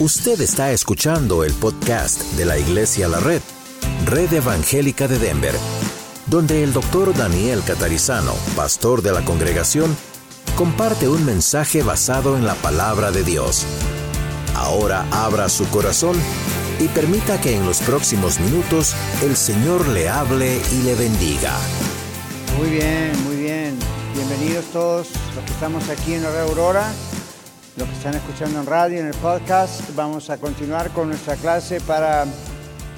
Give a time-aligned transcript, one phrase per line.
[0.00, 3.40] Usted está escuchando el podcast de la Iglesia La Red,
[4.06, 5.54] Red Evangélica de Denver,
[6.26, 9.96] donde el doctor Daniel Catarizano, pastor de la congregación,
[10.56, 13.66] comparte un mensaje basado en la palabra de Dios.
[14.56, 16.16] Ahora abra su corazón
[16.80, 21.56] y permita que en los próximos minutos el Señor le hable y le bendiga.
[22.58, 23.78] Muy bien, muy bien.
[24.12, 25.06] Bienvenidos todos
[25.36, 26.92] los que estamos aquí en la Aurora
[27.76, 29.94] los que están escuchando en radio, en el podcast.
[29.96, 32.24] Vamos a continuar con nuestra clase para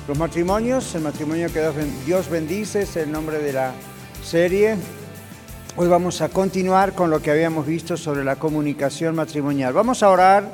[0.07, 0.95] los matrimonios.
[0.95, 1.63] El matrimonio que
[2.05, 3.73] Dios bendice es el nombre de la
[4.23, 4.77] serie.
[5.77, 9.73] Hoy vamos a continuar con lo que habíamos visto sobre la comunicación matrimonial.
[9.73, 10.45] Vamos a orar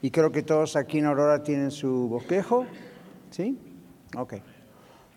[0.00, 2.66] y creo que todos aquí en Aurora tienen su bosquejo.
[3.32, 3.58] ¿Sí?
[4.16, 4.34] Ok.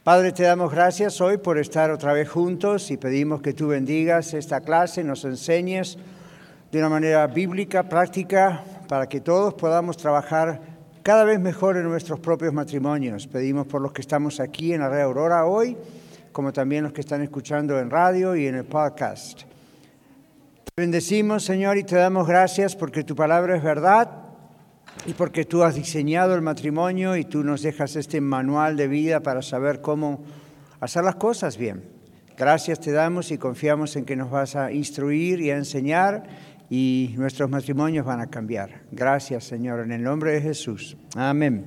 [0.03, 4.33] Padre, te damos gracias hoy por estar otra vez juntos y pedimos que tú bendigas
[4.33, 5.99] esta clase, nos enseñes
[6.75, 10.59] de una manera bíblica, práctica, para que todos podamos trabajar
[11.03, 13.27] cada vez mejor en nuestros propios matrimonios.
[13.27, 15.77] Pedimos por los que estamos aquí en la Red Aurora hoy,
[16.33, 19.43] como también los que están escuchando en radio y en el podcast.
[20.65, 24.11] Te bendecimos, Señor, y te damos gracias porque tu palabra es verdad
[25.05, 29.21] y porque tú has diseñado el matrimonio y tú nos dejas este manual de vida
[29.21, 30.25] para saber cómo
[30.81, 31.95] hacer las cosas bien.
[32.37, 36.23] Gracias te damos y confiamos en que nos vas a instruir y a enseñar
[36.69, 38.81] y nuestros matrimonios van a cambiar.
[38.91, 40.97] Gracias, Señor, en el nombre de Jesús.
[41.15, 41.63] Amén.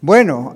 [0.00, 0.54] Bueno,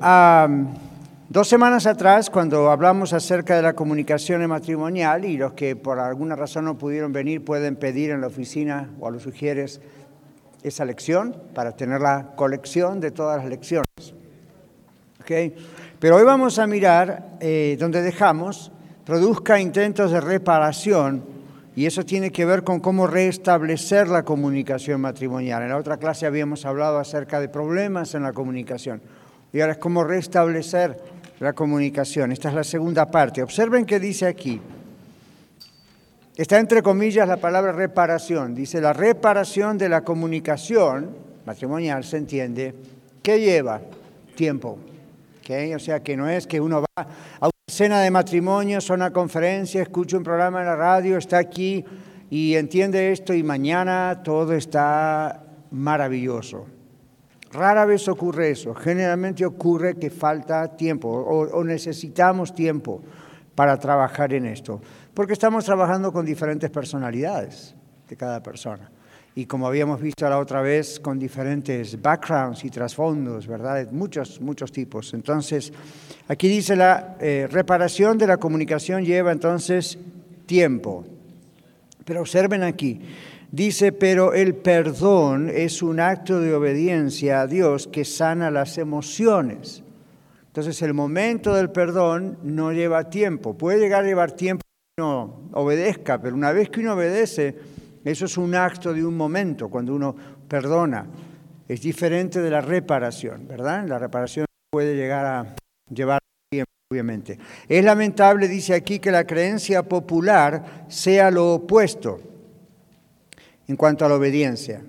[1.28, 6.36] dos semanas atrás, cuando hablamos acerca de la comunicación matrimonial, y los que por alguna
[6.36, 9.80] razón no pudieron venir pueden pedir en la oficina o a los sugieres
[10.62, 14.14] esa lección para tener la colección de todas las lecciones.
[15.22, 15.54] ¿Okay?
[15.98, 18.72] Pero hoy vamos a mirar eh, donde dejamos,
[19.04, 21.24] produzca intentos de reparación
[21.80, 25.62] y eso tiene que ver con cómo restablecer la comunicación matrimonial.
[25.62, 29.00] En la otra clase habíamos hablado acerca de problemas en la comunicación.
[29.50, 31.02] Y ahora es cómo restablecer
[31.38, 32.32] la comunicación.
[32.32, 33.42] Esta es la segunda parte.
[33.42, 34.60] Observen qué dice aquí.
[36.36, 38.54] Está entre comillas la palabra reparación.
[38.54, 42.74] Dice la reparación de la comunicación matrimonial, se entiende,
[43.22, 43.80] ¿qué lleva?
[44.36, 44.78] Tiempo.
[45.74, 47.06] O sea, que no es que uno va
[47.40, 51.84] a cena de matrimonio, a una conferencia, escucha un programa en la radio, está aquí
[52.28, 56.66] y entiende esto y mañana todo está maravilloso.
[57.52, 58.74] Rara vez ocurre eso.
[58.74, 63.02] Generalmente ocurre que falta tiempo o necesitamos tiempo
[63.54, 64.80] para trabajar en esto,
[65.14, 67.74] porque estamos trabajando con diferentes personalidades
[68.08, 68.90] de cada persona
[69.34, 73.90] y como habíamos visto la otra vez, con diferentes backgrounds y trasfondos, ¿verdad?
[73.92, 75.14] Muchos, muchos tipos.
[75.14, 75.72] Entonces,
[76.28, 79.98] aquí dice la eh, reparación de la comunicación lleva entonces
[80.46, 81.04] tiempo.
[82.04, 83.00] Pero observen aquí,
[83.52, 89.84] dice, pero el perdón es un acto de obediencia a Dios que sana las emociones.
[90.48, 93.56] Entonces, el momento del perdón no lleva tiempo.
[93.56, 94.62] Puede llegar a llevar tiempo
[94.96, 97.56] que uno obedezca, pero una vez que uno obedece,
[98.04, 100.14] eso es un acto de un momento, cuando uno
[100.48, 101.06] perdona.
[101.68, 103.86] Es diferente de la reparación, ¿verdad?
[103.86, 105.54] La reparación puede llegar a
[105.88, 106.18] llevar
[106.50, 107.38] tiempo, obviamente.
[107.68, 112.20] Es lamentable, dice aquí, que la creencia popular sea lo opuesto
[113.68, 114.82] en cuanto a la obediencia.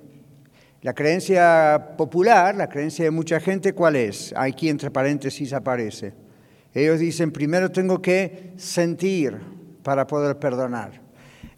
[0.81, 4.33] La creencia popular, la creencia de mucha gente, ¿cuál es?
[4.35, 6.13] Aquí entre paréntesis aparece.
[6.73, 9.37] Ellos dicen, primero tengo que sentir
[9.83, 11.00] para poder perdonar.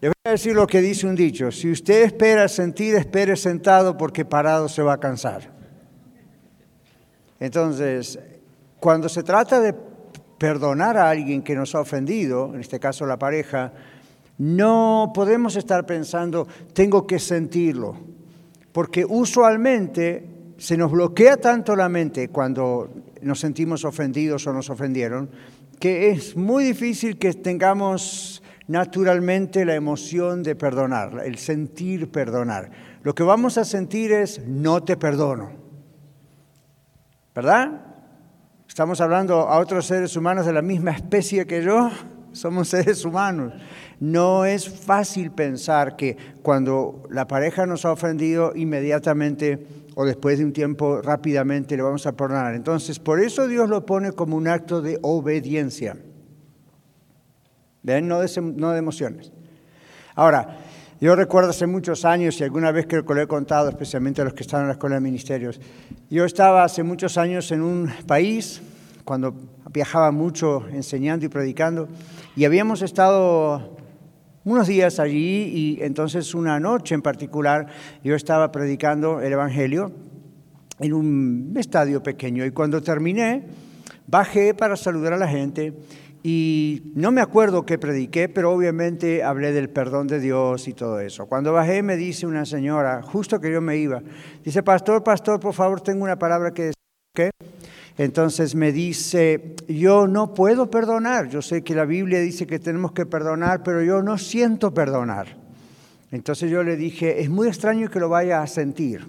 [0.03, 3.95] Le voy a decir lo que dice un dicho, si usted espera sentir, espere sentado
[3.95, 5.49] porque parado se va a cansar.
[7.39, 8.19] Entonces,
[8.81, 9.73] cuando se trata de
[10.37, 13.71] perdonar a alguien que nos ha ofendido, en este caso la pareja,
[14.39, 17.95] no podemos estar pensando, tengo que sentirlo,
[18.73, 20.27] porque usualmente
[20.57, 22.89] se nos bloquea tanto la mente cuando
[23.21, 25.29] nos sentimos ofendidos o nos ofendieron,
[25.79, 32.71] que es muy difícil que tengamos naturalmente la emoción de perdonar, el sentir perdonar.
[33.03, 35.51] Lo que vamos a sentir es no te perdono.
[37.35, 37.81] ¿Verdad?
[38.67, 41.91] Estamos hablando a otros seres humanos de la misma especie que yo,
[42.31, 43.53] somos seres humanos.
[43.99, 50.45] No es fácil pensar que cuando la pareja nos ha ofendido inmediatamente o después de
[50.45, 52.55] un tiempo rápidamente le vamos a perdonar.
[52.55, 55.97] Entonces, por eso Dios lo pone como un acto de obediencia.
[57.83, 58.07] ¿Ven?
[58.07, 59.31] No de, no de emociones.
[60.15, 60.57] Ahora,
[60.99, 64.25] yo recuerdo hace muchos años, y alguna vez creo que lo he contado, especialmente a
[64.25, 65.59] los que están en la Escuela de Ministerios,
[66.09, 68.61] yo estaba hace muchos años en un país,
[69.03, 69.35] cuando
[69.71, 71.89] viajaba mucho enseñando y predicando,
[72.35, 73.77] y habíamos estado
[74.45, 77.67] unos días allí, y entonces una noche en particular
[78.03, 79.91] yo estaba predicando el Evangelio,
[80.79, 83.43] en un estadio pequeño y cuando terminé,
[84.07, 85.73] bajé para saludar a la gente
[86.25, 91.01] y no me acuerdo qué prediqué, pero obviamente hablé del perdón de Dios y todo
[91.01, 91.25] eso.
[91.25, 94.01] Cuando bajé me dice una señora, justo que yo me iba,
[94.41, 96.73] dice, pastor, pastor, por favor, tengo una palabra que decir.
[97.13, 97.29] ¿Qué?
[97.97, 102.93] Entonces me dice, yo no puedo perdonar, yo sé que la Biblia dice que tenemos
[102.93, 105.37] que perdonar, pero yo no siento perdonar.
[106.09, 109.05] Entonces yo le dije, es muy extraño que lo vaya a sentir,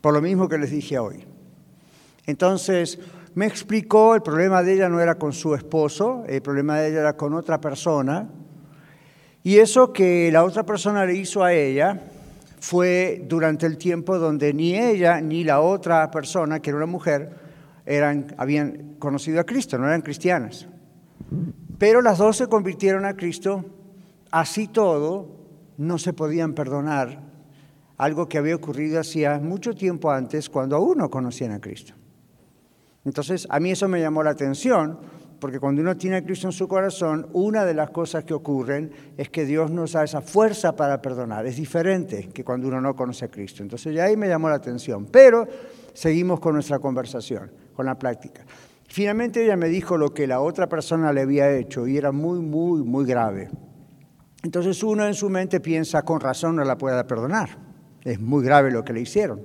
[0.00, 1.24] por lo mismo que les dije hoy.
[2.26, 2.98] Entonces
[3.34, 7.00] me explicó, el problema de ella no era con su esposo, el problema de ella
[7.00, 8.28] era con otra persona.
[9.42, 12.00] Y eso que la otra persona le hizo a ella
[12.60, 17.30] fue durante el tiempo donde ni ella ni la otra persona, que era una mujer,
[17.84, 20.66] eran, habían conocido a Cristo, no eran cristianas.
[21.76, 23.64] Pero las dos se convirtieron a Cristo,
[24.30, 25.28] así todo,
[25.76, 27.20] no se podían perdonar
[27.96, 31.94] algo que había ocurrido hacía mucho tiempo antes cuando aún no conocían a Cristo.
[33.04, 34.98] Entonces, a mí eso me llamó la atención,
[35.38, 38.92] porque cuando uno tiene a Cristo en su corazón, una de las cosas que ocurren
[39.16, 41.46] es que Dios nos da esa fuerza para perdonar.
[41.46, 43.62] Es diferente que cuando uno no conoce a Cristo.
[43.62, 45.06] Entonces, ya ahí me llamó la atención.
[45.06, 45.46] Pero
[45.92, 48.46] seguimos con nuestra conversación, con la práctica.
[48.88, 52.40] Finalmente ella me dijo lo que la otra persona le había hecho y era muy,
[52.40, 53.50] muy, muy grave.
[54.42, 57.58] Entonces uno en su mente piensa, con razón no la pueda perdonar.
[58.02, 59.40] Es muy grave lo que le hicieron.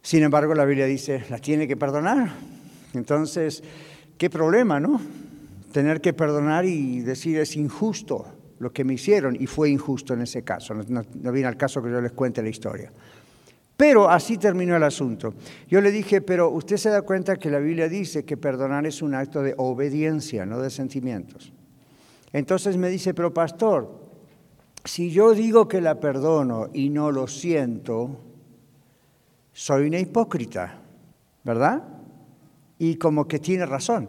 [0.00, 2.30] Sin embargo, la Biblia dice, la tiene que perdonar.
[2.98, 3.62] Entonces,
[4.18, 5.00] qué problema, ¿no?
[5.72, 8.26] Tener que perdonar y decir es injusto
[8.58, 11.90] lo que me hicieron, y fue injusto en ese caso, no, viene al caso que
[11.90, 12.92] yo les cuente la historia.
[13.76, 15.34] Pero así terminó el asunto.
[15.68, 19.02] Yo le dije, pero usted se da cuenta que la Biblia dice que perdonar es
[19.02, 21.52] un acto de obediencia, no de sentimientos.
[22.32, 24.00] Entonces me dice, pero pastor,
[24.84, 28.18] si yo digo que la perdono y no lo siento,
[29.52, 30.80] soy una hipócrita,
[31.44, 31.84] ¿verdad?
[32.78, 34.08] Y como que tiene razón.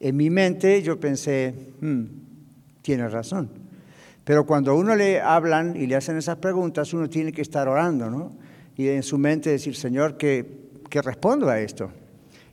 [0.00, 2.04] En mi mente yo pensé, hmm,
[2.82, 3.50] tiene razón.
[4.24, 8.10] Pero cuando uno le hablan y le hacen esas preguntas, uno tiene que estar orando,
[8.10, 8.32] ¿no?
[8.76, 11.90] Y en su mente decir, Señor, ¿qué, qué respondo a esto?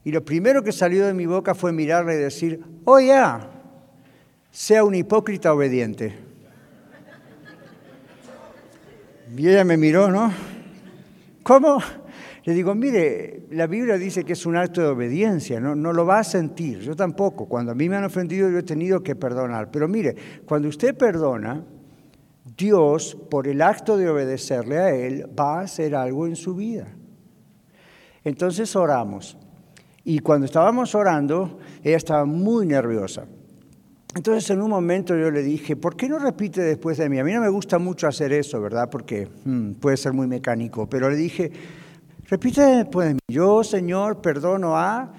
[0.03, 3.49] Y lo primero que salió de mi boca fue mirarle y decir, oh ya,
[4.51, 6.15] sea un hipócrita obediente.
[9.35, 10.31] Y ella me miró, ¿no?
[11.43, 11.81] ¿Cómo?
[12.43, 15.75] Le digo, mire, la Biblia dice que es un acto de obediencia, ¿no?
[15.75, 17.47] lo va a sentir, yo tampoco.
[17.47, 19.69] Cuando a mí me han ofendido yo he tenido que perdonar.
[19.69, 20.15] Pero mire,
[20.45, 21.63] cuando usted perdona,
[22.57, 26.87] Dios, por el acto de obedecerle a Él, va a hacer algo en su vida.
[28.23, 29.37] Entonces oramos.
[30.03, 33.25] Y cuando estábamos orando, ella estaba muy nerviosa.
[34.15, 37.19] Entonces en un momento yo le dije, ¿por qué no repite después de mí?
[37.19, 38.89] A mí no me gusta mucho hacer eso, ¿verdad?
[38.89, 41.51] Porque hmm, puede ser muy mecánico, pero le dije,
[42.31, 45.11] Repite pues, yo Señor perdono a,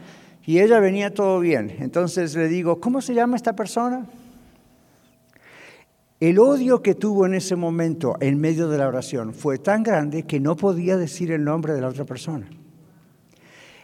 [0.47, 1.77] y ella venía todo bien.
[1.81, 4.07] Entonces le digo, ¿cómo se llama esta persona?
[6.21, 10.23] El odio que tuvo en ese momento en medio de la oración fue tan grande
[10.23, 12.49] que no podía decir el nombre de la otra persona.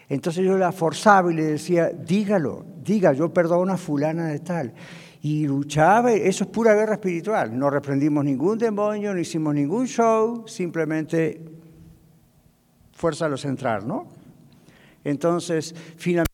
[0.08, 4.72] Entonces yo la forzaba y le decía, dígalo, diga, yo perdono a fulana de tal.
[5.20, 7.58] Y luchaba, eso es pura guerra espiritual.
[7.58, 11.57] No reprendimos ningún demonio, no hicimos ningún show, simplemente
[12.98, 14.06] fuerza a lo central, ¿no?
[15.04, 16.28] Entonces, finalmente,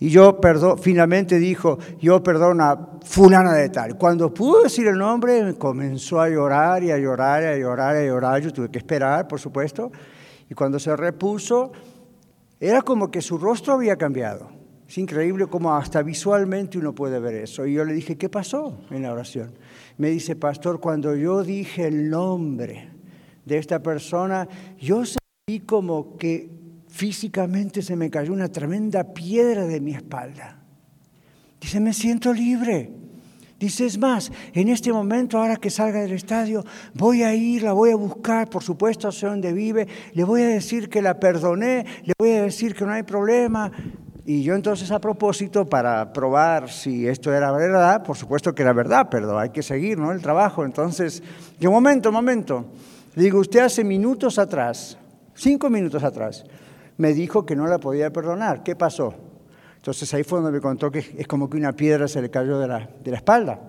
[0.00, 3.96] y yo perdo, finalmente dijo, yo perdono a fulana de tal.
[3.96, 7.98] Cuando pudo decir el nombre, comenzó a llorar y a llorar y a llorar y
[8.00, 8.42] a llorar.
[8.42, 9.92] Yo tuve que esperar, por supuesto.
[10.50, 11.70] Y cuando se repuso,
[12.58, 14.50] era como que su rostro había cambiado.
[14.88, 17.64] Es increíble cómo hasta visualmente uno puede ver eso.
[17.64, 19.54] Y yo le dije, ¿qué pasó en la oración?
[19.98, 22.90] Me dice, pastor, cuando yo dije el nombre
[23.44, 24.48] de esta persona,
[24.80, 25.04] yo
[25.46, 26.50] y como que
[26.88, 30.60] físicamente se me cayó una tremenda piedra de mi espalda.
[31.60, 32.92] Dice, me siento libre.
[33.58, 37.72] Dice, es más, en este momento, ahora que salga del estadio, voy a ir, la
[37.72, 41.86] voy a buscar, por supuesto, sé dónde vive, le voy a decir que la perdoné,
[42.04, 43.72] le voy a decir que no hay problema.
[44.24, 48.72] Y yo entonces a propósito, para probar si esto era verdad, por supuesto que era
[48.72, 50.12] verdad, pero hay que seguir, ¿no?
[50.12, 50.64] El trabajo.
[50.64, 51.20] Entonces,
[51.58, 52.66] de momento, momento.
[53.16, 54.98] Le digo, usted hace minutos atrás
[55.42, 56.44] cinco minutos atrás,
[56.96, 58.62] me dijo que no la podía perdonar.
[58.62, 59.14] ¿Qué pasó?
[59.76, 62.58] Entonces ahí fue donde me contó que es como que una piedra se le cayó
[62.58, 63.60] de la, de la espalda.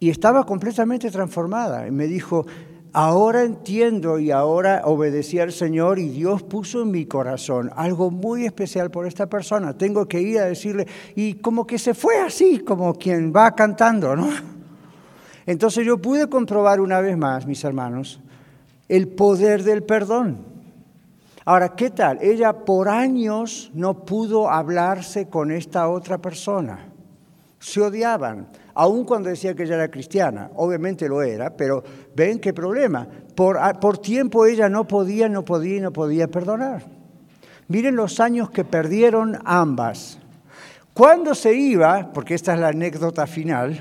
[0.00, 1.86] Y estaba completamente transformada.
[1.86, 2.46] Y me dijo,
[2.92, 8.44] ahora entiendo y ahora obedecí al Señor y Dios puso en mi corazón algo muy
[8.44, 9.78] especial por esta persona.
[9.78, 14.16] Tengo que ir a decirle, y como que se fue así, como quien va cantando,
[14.16, 14.28] ¿no?
[15.46, 18.20] Entonces yo pude comprobar una vez más, mis hermanos,
[18.90, 20.38] el poder del perdón.
[21.44, 22.18] Ahora, ¿qué tal?
[22.20, 26.88] Ella por años no pudo hablarse con esta otra persona.
[27.60, 30.50] Se odiaban, aun cuando decía que ella era cristiana.
[30.56, 31.84] Obviamente lo era, pero
[32.16, 33.06] ven qué problema.
[33.36, 36.82] Por, por tiempo ella no podía, no podía, no podía perdonar.
[37.68, 40.18] Miren los años que perdieron ambas.
[40.92, 43.80] Cuando se iba, porque esta es la anécdota final,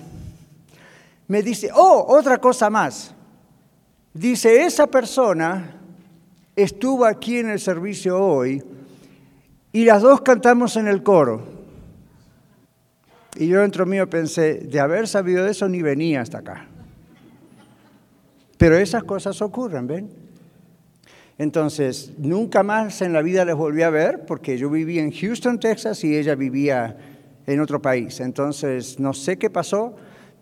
[1.27, 3.15] me dice, oh, otra cosa más.
[4.19, 5.79] Dice, esa persona
[6.53, 8.61] estuvo aquí en el servicio hoy
[9.71, 11.41] y las dos cantamos en el coro.
[13.37, 16.67] Y yo dentro mío pensé, de haber sabido eso ni venía hasta acá.
[18.57, 20.09] Pero esas cosas ocurren, ¿ven?
[21.37, 25.61] Entonces, nunca más en la vida les volví a ver porque yo vivía en Houston,
[25.61, 26.97] Texas y ella vivía
[27.47, 28.19] en otro país.
[28.19, 29.95] Entonces, no sé qué pasó,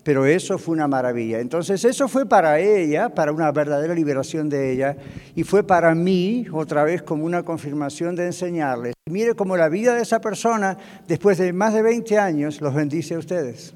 [0.07, 1.41] pero eso fue una maravilla.
[1.41, 4.95] Entonces eso fue para ella, para una verdadera liberación de ella,
[5.35, 8.93] y fue para mí, otra vez, como una confirmación de enseñarles.
[9.09, 10.77] Mire cómo la vida de esa persona,
[11.09, 13.73] después de más de 20 años, los bendice a ustedes.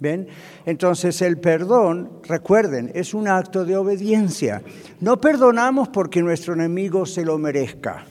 [0.00, 0.26] ¿Ven?
[0.66, 4.62] Entonces el perdón, recuerden, es un acto de obediencia.
[4.98, 8.04] No perdonamos porque nuestro enemigo se lo merezca.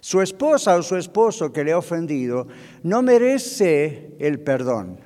[0.00, 2.46] Su esposa o su esposo que le ha ofendido
[2.82, 5.04] no merece el perdón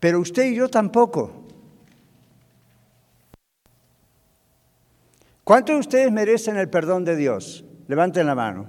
[0.00, 1.46] pero usted y yo tampoco.
[5.44, 7.64] ¿Cuántos de ustedes merecen el perdón de Dios?
[7.86, 8.66] Levanten la mano.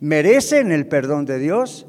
[0.00, 1.86] ¿Merecen el perdón de Dios?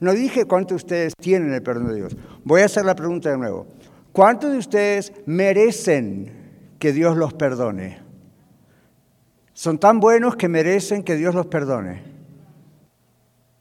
[0.00, 2.16] No dije cuántos de ustedes tienen el perdón de Dios.
[2.42, 3.68] Voy a hacer la pregunta de nuevo.
[4.12, 6.32] ¿Cuántos de ustedes merecen
[6.78, 8.02] que Dios los perdone?
[9.52, 12.13] ¿Son tan buenos que merecen que Dios los perdone?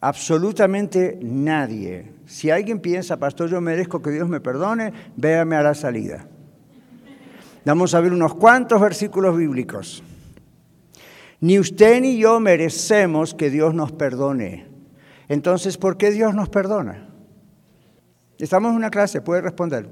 [0.05, 2.11] Absolutamente nadie.
[2.25, 6.27] Si alguien piensa, pastor, yo merezco que Dios me perdone, véame a la salida.
[7.63, 10.03] Vamos a ver unos cuantos versículos bíblicos.
[11.39, 14.67] Ni usted ni yo merecemos que Dios nos perdone.
[15.29, 17.07] Entonces, ¿por qué Dios nos perdona?
[18.37, 19.87] Estamos en una clase, puede responder.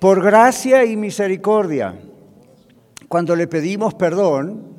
[0.00, 1.98] Por gracia y misericordia.
[3.08, 4.75] Cuando le pedimos perdón,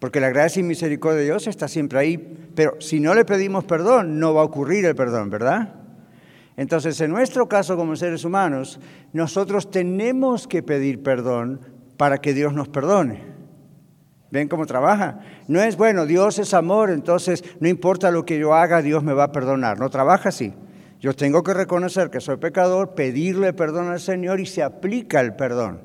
[0.00, 3.64] porque la gracia y misericordia de Dios está siempre ahí, pero si no le pedimos
[3.64, 5.74] perdón, no va a ocurrir el perdón, ¿verdad?
[6.56, 8.80] Entonces, en nuestro caso como seres humanos,
[9.12, 11.60] nosotros tenemos que pedir perdón
[11.96, 13.22] para que Dios nos perdone.
[14.30, 15.20] ¿Ven cómo trabaja?
[15.48, 19.12] No es, bueno, Dios es amor, entonces no importa lo que yo haga, Dios me
[19.12, 19.78] va a perdonar.
[19.78, 20.54] No trabaja así.
[21.00, 25.34] Yo tengo que reconocer que soy pecador, pedirle perdón al Señor y se aplica el
[25.34, 25.80] perdón.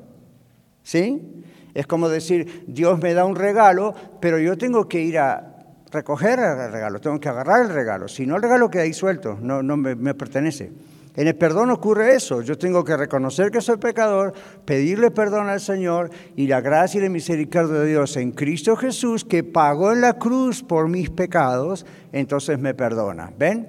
[0.82, 1.42] ¿Sí?
[1.76, 5.56] Es como decir, Dios me da un regalo, pero yo tengo que ir a
[5.92, 8.08] recoger el regalo, tengo que agarrar el regalo.
[8.08, 10.72] Si no, el regalo queda ahí suelto, no, me pertenece.
[11.16, 12.40] En el perdón ocurre eso.
[12.40, 14.32] Yo tengo que reconocer que soy pecador,
[14.64, 19.24] pedirle perdón al Señor y la gracia y la misericordia de Dios en Cristo Jesús,
[19.24, 23.32] que pagó en la cruz por mis pecados, entonces me perdona.
[23.38, 23.68] ¿Ven?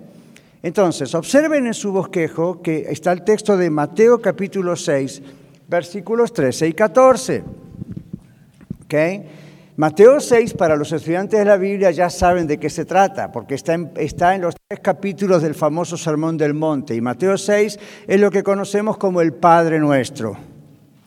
[0.64, 5.22] Entonces, observen en su bosquejo que está el texto de Mateo capítulo 6,
[5.68, 7.67] versículos 13 y 14.
[9.76, 13.56] Mateo 6, para los estudiantes de la Biblia ya saben de qué se trata, porque
[13.56, 16.96] está en, está en los tres capítulos del famoso Sermón del Monte.
[16.96, 20.36] Y Mateo 6 es lo que conocemos como el Padre Nuestro.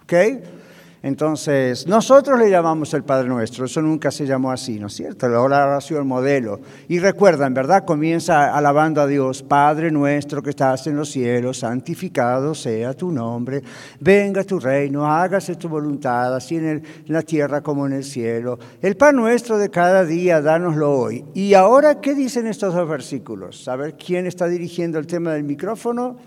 [0.04, 0.59] ¿Okay?
[1.02, 5.28] Entonces, nosotros le llamamos el Padre Nuestro, eso nunca se llamó así, ¿no es cierto?
[5.28, 6.60] La oración modelo.
[6.88, 7.86] Y recuerdan, ¿verdad?
[7.86, 13.62] Comienza alabando a Dios, Padre nuestro que estás en los cielos, santificado sea tu nombre,
[13.98, 18.58] venga tu reino, hágase tu voluntad, así en, la tierra como en el cielo.
[18.82, 21.24] El pan nuestro de cada día, dánoslo hoy.
[21.32, 23.66] Y ahora, ¿qué dicen estos dos versículos?
[23.68, 26.18] A ver, ¿quién está dirigiendo el tema del micrófono?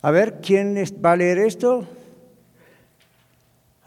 [0.00, 0.74] A ver, ¿quién
[1.04, 1.86] va a leer esto?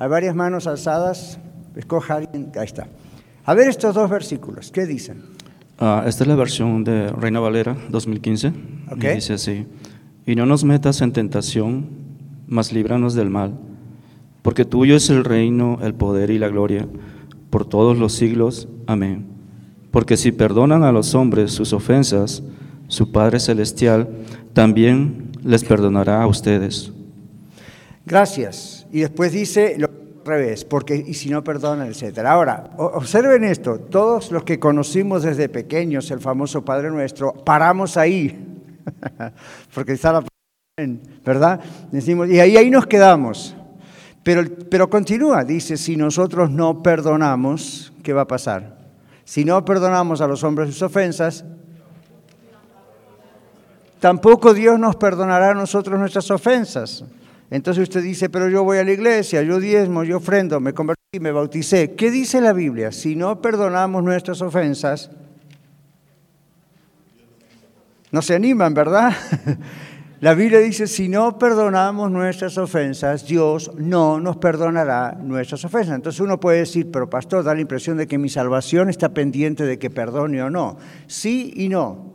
[0.03, 1.39] Hay varias manos alzadas.
[1.77, 2.51] Escoja alguien.
[2.57, 2.87] Ahí está.
[3.45, 4.69] A ver estos dos versículos.
[4.69, 5.23] ¿Qué dicen?
[5.79, 8.51] Ah, esta es la versión de Reina Valera 2015.
[8.91, 9.15] Okay.
[9.15, 9.65] dice así.
[10.25, 11.87] Y no nos metas en tentación,
[12.47, 13.53] mas líbranos del mal.
[14.41, 16.85] Porque tuyo es el reino, el poder y la gloria
[17.49, 18.67] por todos los siglos.
[18.87, 19.25] Amén.
[19.89, 22.43] Porque si perdonan a los hombres sus ofensas,
[22.89, 24.09] su Padre Celestial
[24.51, 26.91] también les perdonará a ustedes.
[28.05, 28.85] Gracias.
[28.91, 29.92] Y después dice lo
[30.25, 32.31] revés, porque y si no perdonan, etcétera.
[32.31, 38.61] Ahora, observen esto, todos los que conocimos desde pequeños el famoso Padre Nuestro, paramos ahí,
[39.73, 40.23] porque está la
[41.23, 41.59] ¿verdad?
[41.91, 43.55] Decimos, y ahí, ahí nos quedamos.
[44.23, 48.77] Pero, pero continúa, dice, si nosotros no perdonamos, ¿qué va a pasar?
[49.25, 51.45] Si no perdonamos a los hombres sus ofensas,
[53.99, 57.03] tampoco Dios nos perdonará a nosotros nuestras ofensas.
[57.53, 61.19] Entonces usted dice, pero yo voy a la iglesia, yo diezmo, yo ofrendo, me convertí,
[61.19, 61.93] me bauticé.
[61.93, 62.91] ¿Qué dice la Biblia?
[62.91, 65.11] Si no perdonamos nuestras ofensas,
[68.09, 69.13] no se animan, ¿verdad?
[70.19, 75.95] La Biblia dice, si no perdonamos nuestras ofensas, Dios no nos perdonará nuestras ofensas.
[75.95, 79.65] Entonces uno puede decir, pero pastor, da la impresión de que mi salvación está pendiente
[79.65, 80.77] de que perdone o no.
[81.07, 82.12] Sí y no.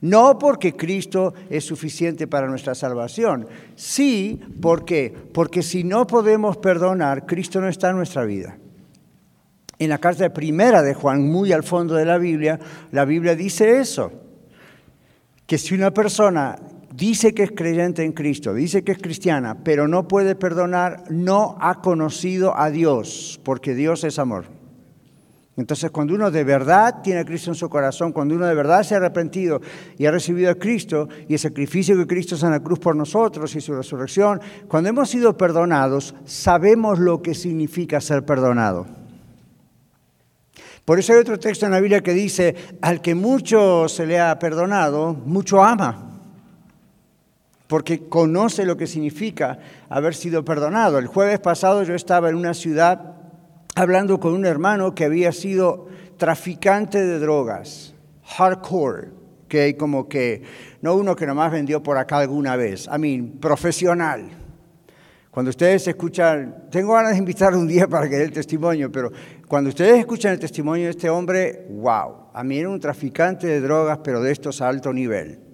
[0.00, 3.46] No porque Cristo es suficiente para nuestra salvación.
[3.74, 4.40] Sí.
[4.60, 8.56] Porque si no podemos perdonar, Cristo no está en nuestra vida.
[9.78, 12.60] En la carta primera de Juan, muy al fondo de la Biblia,
[12.92, 14.12] la Biblia dice eso,
[15.46, 16.58] que si una persona
[16.94, 21.56] dice que es creyente en Cristo, dice que es cristiana, pero no puede perdonar, no
[21.60, 24.59] ha conocido a Dios, porque Dios es amor.
[25.60, 28.82] Entonces, cuando uno de verdad tiene a Cristo en su corazón, cuando uno de verdad
[28.82, 29.60] se ha arrepentido
[29.98, 32.96] y ha recibido a Cristo y el sacrificio que Cristo hace en la cruz por
[32.96, 38.86] nosotros y su resurrección, cuando hemos sido perdonados, sabemos lo que significa ser perdonado.
[40.86, 44.18] Por eso hay otro texto en la Biblia que dice, al que mucho se le
[44.18, 46.06] ha perdonado, mucho ama
[47.66, 49.58] porque conoce lo que significa
[49.90, 50.98] haber sido perdonado.
[50.98, 53.19] El jueves pasado yo estaba en una ciudad
[53.80, 57.94] hablando con un hermano que había sido traficante de drogas,
[58.24, 59.08] hardcore,
[59.48, 60.42] que como que,
[60.82, 64.28] no uno que nomás vendió por acá alguna vez, a mí, profesional.
[65.30, 69.10] Cuando ustedes escuchan, tengo ganas de invitar un día para que dé el testimonio, pero
[69.48, 73.60] cuando ustedes escuchan el testimonio de este hombre, wow, a mí era un traficante de
[73.62, 75.49] drogas, pero de estos a alto nivel.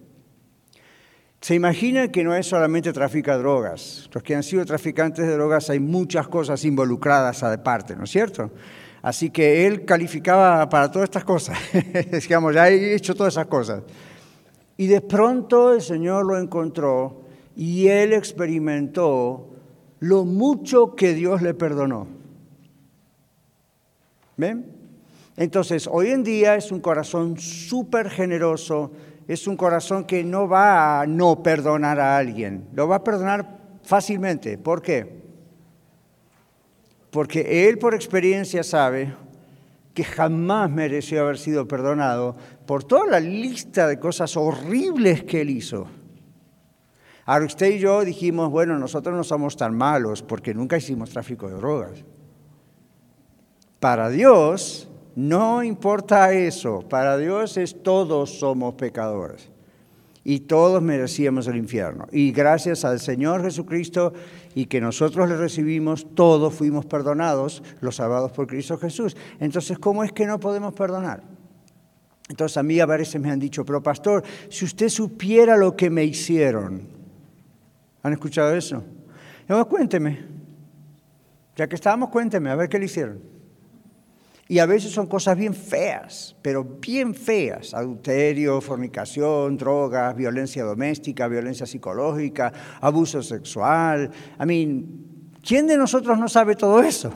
[1.47, 4.11] Se imagina que no es solamente trafica drogas.
[4.13, 8.51] Los que han sido traficantes de drogas hay muchas cosas involucradas aparte, ¿no es cierto?
[9.01, 11.57] Así que él calificaba para todas estas cosas.
[12.21, 13.85] Digamos, ya he hecho todas esas cosas.
[14.77, 17.23] Y de pronto el Señor lo encontró
[17.55, 19.49] y él experimentó
[20.01, 22.09] lo mucho que Dios le perdonó.
[24.37, 24.67] ¿Ven?
[25.37, 28.91] Entonces, hoy en día es un corazón súper generoso,
[29.29, 33.59] es un corazón que no va a no perdonar a alguien, lo va a perdonar
[33.83, 34.59] fácilmente.
[34.59, 35.23] ¿Por qué?
[37.11, 39.15] Porque él por experiencia sabe
[39.95, 42.37] que jamás mereció haber sido perdonado
[42.67, 45.89] por toda la lista de cosas horribles que él hizo.
[47.25, 51.49] Ahora usted y yo dijimos, bueno, nosotros no somos tan malos porque nunca hicimos tráfico
[51.49, 52.05] de drogas.
[53.81, 59.49] Para Dios, no importa eso, para Dios es todos somos pecadores
[60.23, 62.07] y todos merecíamos el infierno.
[62.13, 64.13] Y gracias al Señor Jesucristo
[64.55, 69.17] y que nosotros le recibimos, todos fuimos perdonados, los salvados por Cristo Jesús.
[69.41, 71.23] Entonces, ¿cómo es que no podemos perdonar?
[72.29, 75.89] Entonces a mí a veces me han dicho, pero pastor, si usted supiera lo que
[75.89, 76.83] me hicieron,
[78.03, 78.85] ¿han escuchado eso?
[79.49, 80.27] No, cuénteme,
[81.57, 83.36] ya que estábamos, cuénteme, a ver qué le hicieron.
[84.49, 87.75] Y a veces son cosas bien feas, pero bien feas.
[87.75, 94.11] Adulterio, fornicación, drogas, violencia doméstica, violencia psicológica, abuso sexual.
[94.41, 94.87] I mean,
[95.43, 97.13] ¿quién de nosotros no sabe todo eso?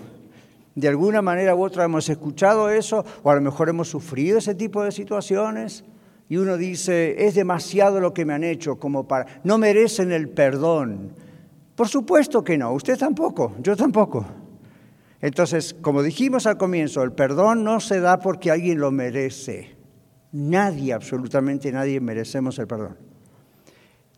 [0.75, 4.57] De alguna manera u otra hemos escuchado eso o a lo mejor hemos sufrido ese
[4.57, 5.85] tipo de situaciones
[6.29, 9.27] y uno dice, es demasiado lo que me han hecho como para...
[9.45, 11.13] No merecen el perdón.
[11.75, 14.25] Por supuesto que no, usted tampoco, yo tampoco.
[15.21, 19.77] Entonces, como dijimos al comienzo, el perdón no se da porque alguien lo merece.
[20.33, 22.97] Nadie, absolutamente nadie, merecemos el perdón.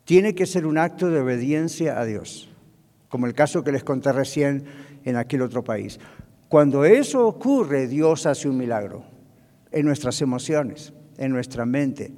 [0.05, 2.49] Tiene que ser un acto de obediencia a Dios,
[3.09, 4.65] como el caso que les conté recién
[5.03, 5.99] en aquel otro país.
[6.47, 9.03] Cuando eso ocurre, Dios hace un milagro
[9.71, 12.13] en nuestras emociones, en nuestra mente.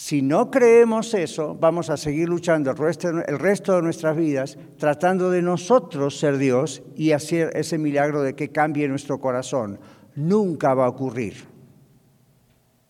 [0.00, 5.42] Si no creemos eso, vamos a seguir luchando el resto, de nuestras vidas tratando de
[5.42, 9.78] nosotros ser Dios y hacer ese milagro de que cambie nuestro corazón.
[10.16, 11.44] Nunca va a ocurrir.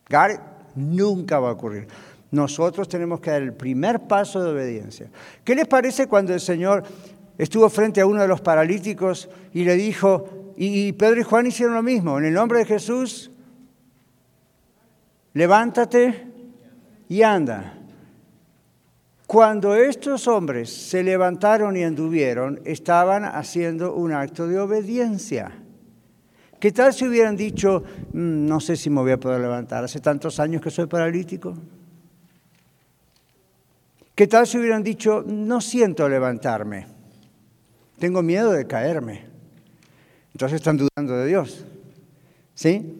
[0.08, 0.40] ¿Got
[0.76, 1.88] Nunca va a ocurrir.
[2.30, 5.10] Nosotros tenemos que dar el primer paso de obediencia.
[5.42, 6.84] ¿Qué les parece cuando el Señor
[7.36, 11.74] estuvo frente a uno de los paralíticos y le dijo, y Pedro y Juan hicieron
[11.74, 13.32] lo mismo, en el nombre de Jesús,
[15.34, 16.30] levántate
[17.10, 17.74] y anda.
[19.26, 25.50] Cuando estos hombres se levantaron y anduvieron, estaban haciendo un acto de obediencia.
[26.60, 29.98] ¿Qué tal si hubieran dicho, mm, no sé si me voy a poder levantar, hace
[30.00, 31.54] tantos años que soy paralítico?
[34.14, 36.86] ¿Qué tal si hubieran dicho, no siento levantarme,
[37.98, 39.24] tengo miedo de caerme?
[40.32, 41.64] Entonces están dudando de Dios.
[42.54, 42.94] ¿Sí?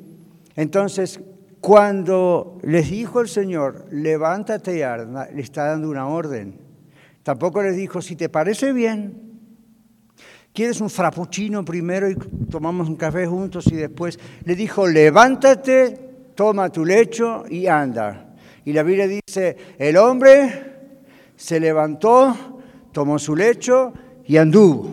[0.56, 1.20] Entonces,
[1.60, 6.58] cuando les dijo el Señor, levántate y arda, le está dando una orden.
[7.22, 9.38] Tampoco les dijo, si te parece bien,
[10.54, 12.16] ¿quieres un frappuccino primero y
[12.50, 14.18] tomamos un café juntos y después?
[14.44, 18.34] Le dijo, levántate, toma tu lecho y anda.
[18.64, 20.70] Y la Biblia dice, el hombre
[21.36, 23.92] se levantó, tomó su lecho
[24.24, 24.90] y anduvo.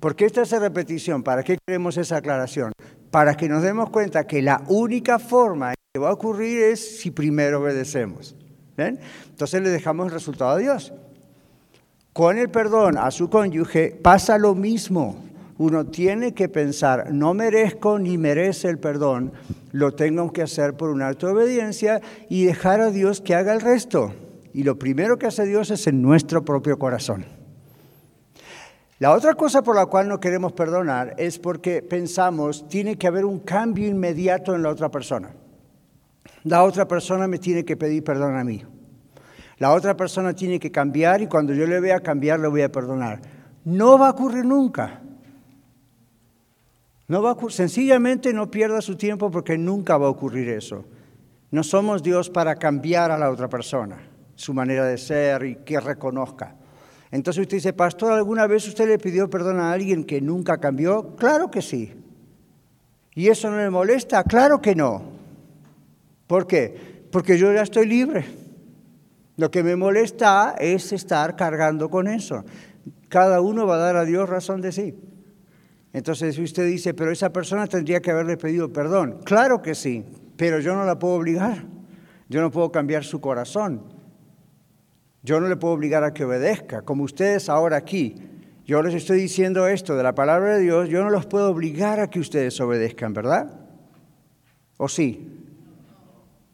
[0.00, 1.22] ¿Por qué esta es repetición?
[1.22, 2.72] ¿Para qué queremos esa aclaración?
[3.10, 7.10] Para que nos demos cuenta que la única forma que va a ocurrir es si
[7.10, 8.36] primero obedecemos.
[8.76, 10.92] Entonces le dejamos el resultado a Dios.
[12.12, 15.24] Con el perdón a su cónyuge pasa lo mismo.
[15.58, 19.32] Uno tiene que pensar, no merezco ni merece el perdón,
[19.72, 23.52] lo tengo que hacer por un acto de obediencia y dejar a Dios que haga
[23.54, 24.14] el resto.
[24.52, 27.37] Y lo primero que hace Dios es en nuestro propio corazón.
[28.98, 33.24] La otra cosa por la cual no queremos perdonar es porque pensamos tiene que haber
[33.24, 35.30] un cambio inmediato en la otra persona.
[36.42, 38.64] La otra persona me tiene que pedir perdón a mí.
[39.58, 42.72] La otra persona tiene que cambiar y cuando yo le vea cambiar le voy a
[42.72, 43.20] perdonar.
[43.64, 45.00] No va a ocurrir nunca.
[47.06, 50.84] No va sencillamente no pierda su tiempo porque nunca va a ocurrir eso.
[51.50, 53.96] No somos Dios para cambiar a la otra persona,
[54.34, 56.54] su manera de ser y que reconozca.
[57.10, 61.16] Entonces usted dice, pastor, ¿alguna vez usted le pidió perdón a alguien que nunca cambió?
[61.16, 61.94] Claro que sí.
[63.14, 64.22] ¿Y eso no le molesta?
[64.24, 65.02] Claro que no.
[66.26, 67.06] ¿Por qué?
[67.10, 68.26] Porque yo ya estoy libre.
[69.36, 72.44] Lo que me molesta es estar cargando con eso.
[73.08, 74.94] Cada uno va a dar a Dios razón de sí.
[75.92, 79.20] Entonces usted dice, pero esa persona tendría que haberle pedido perdón.
[79.24, 80.04] Claro que sí,
[80.36, 81.64] pero yo no la puedo obligar.
[82.28, 83.97] Yo no puedo cambiar su corazón.
[85.22, 88.16] Yo no le puedo obligar a que obedezca, como ustedes ahora aquí.
[88.64, 92.00] Yo les estoy diciendo esto de la palabra de Dios, yo no los puedo obligar
[92.00, 93.60] a que ustedes obedezcan, ¿verdad?
[94.76, 95.46] ¿O sí?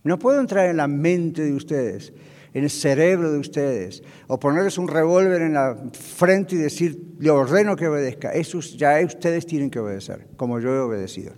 [0.05, 2.13] No puedo entrar en la mente de ustedes,
[2.53, 7.31] en el cerebro de ustedes, o ponerles un revólver en la frente y decir, le
[7.31, 8.31] ordeno que obedezca.
[8.33, 11.35] Eso ya ustedes tienen que obedecer, como yo he obedecido.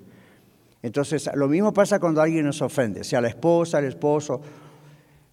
[0.83, 4.41] Entonces, lo mismo pasa cuando alguien nos ofende, sea la esposa, el esposo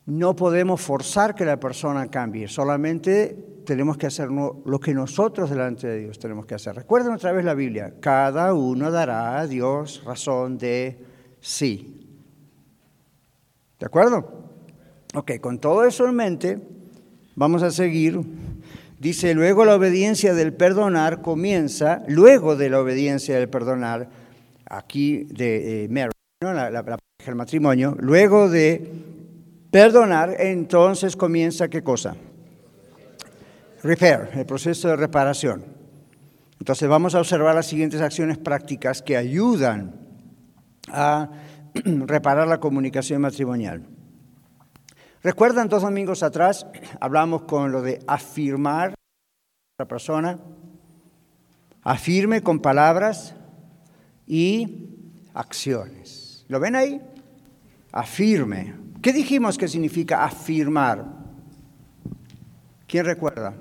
[0.05, 5.87] no podemos forzar que la persona cambie, solamente tenemos que hacer lo que nosotros delante
[5.87, 6.75] de Dios tenemos que hacer.
[6.75, 10.99] Recuerden otra vez la Biblia, cada uno dará a Dios razón de
[11.39, 11.99] sí.
[13.79, 14.49] ¿De acuerdo?
[15.15, 16.59] Ok, con todo eso en mente,
[17.35, 18.19] vamos a seguir.
[18.99, 24.09] Dice, luego la obediencia del perdonar comienza, luego de la obediencia del perdonar,
[24.65, 26.11] aquí de eh, Mary,
[27.25, 29.12] el matrimonio, luego de
[29.73, 32.15] Perdonar, entonces comienza qué cosa?
[33.81, 35.65] Repair, el proceso de reparación.
[36.59, 39.95] Entonces vamos a observar las siguientes acciones prácticas que ayudan
[40.89, 41.27] a
[41.73, 43.83] reparar la comunicación matrimonial.
[45.23, 46.67] ¿Recuerdan dos domingos atrás?
[46.99, 48.95] Hablamos con lo de afirmar a
[49.79, 50.39] la persona.
[51.81, 53.33] Afirme con palabras
[54.27, 54.87] y
[55.33, 56.45] acciones.
[56.47, 57.01] ¿Lo ven ahí?
[57.91, 58.82] Afirme.
[59.03, 61.05] ¿Qué dijimos que significa afirmar?
[62.87, 63.53] ¿Quién recuerda?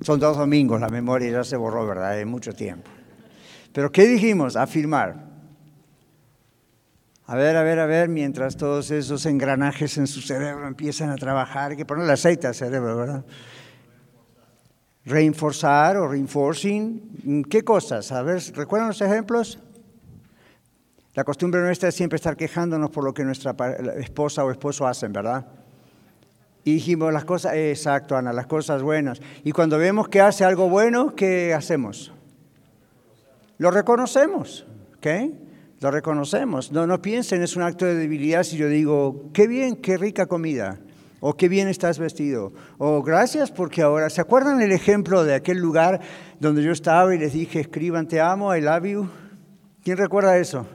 [0.00, 2.10] Son dos domingos, la memoria ya se borró, ¿verdad?
[2.10, 2.90] Hay mucho tiempo.
[3.72, 4.56] Pero ¿qué dijimos?
[4.56, 5.26] Afirmar.
[7.26, 11.16] A ver, a ver, a ver, mientras todos esos engranajes en su cerebro empiezan a
[11.16, 13.24] trabajar, hay que ponerle aceite al cerebro, ¿verdad?
[15.04, 18.10] Reinforzar o reinforcing, ¿qué cosas?
[18.10, 19.60] A ver, ¿recuerdan los ejemplos?
[21.16, 23.56] La costumbre nuestra es siempre estar quejándonos por lo que nuestra
[23.96, 25.46] esposa o esposo hacen, ¿verdad?
[26.62, 29.22] Y dijimos las cosas, exacto, Ana, las cosas buenas.
[29.42, 32.12] Y cuando vemos que hace algo bueno, ¿qué hacemos?
[33.56, 34.66] Lo reconocemos,
[34.98, 35.06] ¿ok?
[35.80, 36.70] Lo reconocemos.
[36.70, 40.26] No, no piensen, es un acto de debilidad si yo digo, qué bien, qué rica
[40.26, 40.80] comida,
[41.20, 45.60] o qué bien estás vestido, o gracias porque ahora, ¿se acuerdan el ejemplo de aquel
[45.60, 45.98] lugar
[46.40, 49.08] donde yo estaba y les dije, escriban, te amo, I love you?
[49.82, 50.66] ¿Quién recuerda eso?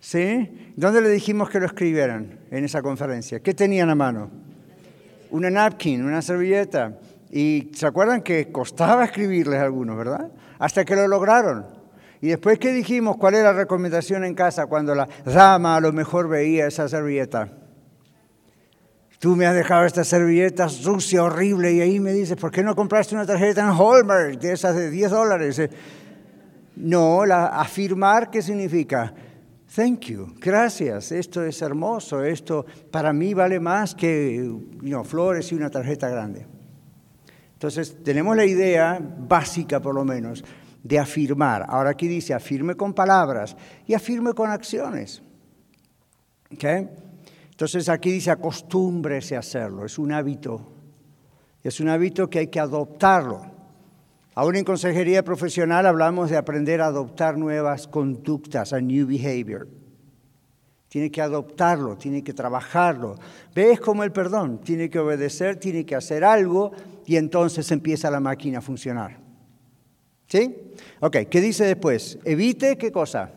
[0.00, 0.72] ¿Sí?
[0.76, 3.40] ¿Dónde le dijimos que lo escribieran en esa conferencia?
[3.40, 4.30] ¿Qué tenían a mano?
[5.30, 6.98] Una napkin, una servilleta.
[7.30, 10.30] Y se acuerdan que costaba escribirles algunos, ¿verdad?
[10.58, 11.66] Hasta que lo lograron.
[12.20, 15.92] Y después que dijimos cuál era la recomendación en casa cuando la dama a lo
[15.92, 17.48] mejor veía esa servilleta.
[19.18, 22.76] Tú me has dejado esta servilleta sucia, horrible, y ahí me dices, ¿por qué no
[22.76, 25.60] compraste una tarjeta en Hallmark de esas de 10 dólares?
[26.76, 29.12] No, la, afirmar, ¿qué significa?
[29.74, 34.50] Thank you, gracias, esto es hermoso, esto para mí vale más que
[35.04, 36.46] flores y una tarjeta grande.
[37.52, 40.44] Entonces, tenemos la idea básica, por lo menos,
[40.82, 41.66] de afirmar.
[41.68, 45.22] Ahora aquí dice, afirme con palabras y afirme con acciones.
[46.50, 50.72] Entonces aquí dice acostúmbrese a hacerlo, es un hábito.
[51.62, 53.57] Es un hábito que hay que adoptarlo.
[54.38, 59.66] Aún en consejería profesional hablamos de aprender a adoptar nuevas conductas, a new behavior.
[60.86, 63.16] Tiene que adoptarlo, tiene que trabajarlo.
[63.52, 64.60] ¿Ves como el perdón?
[64.60, 66.70] Tiene que obedecer, tiene que hacer algo
[67.04, 69.18] y entonces empieza la máquina a funcionar.
[70.28, 70.56] ¿Sí?
[71.00, 72.20] Ok, ¿qué dice después?
[72.22, 73.32] Evite qué cosa?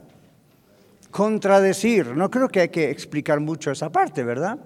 [1.09, 2.15] Contradecir.
[2.15, 4.59] No creo que hay que explicar mucho esa parte, ¿verdad?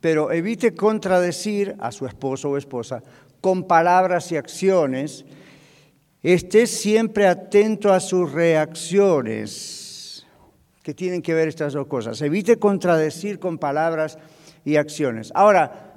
[0.00, 3.02] Pero evite contradecir a su esposo o esposa
[3.40, 5.24] con palabras y acciones.
[6.22, 10.26] Esté siempre atento a sus reacciones,
[10.82, 12.20] que tienen que ver estas dos cosas.
[12.22, 14.18] Evite contradecir con palabras
[14.64, 15.30] y acciones.
[15.34, 15.94] Ahora,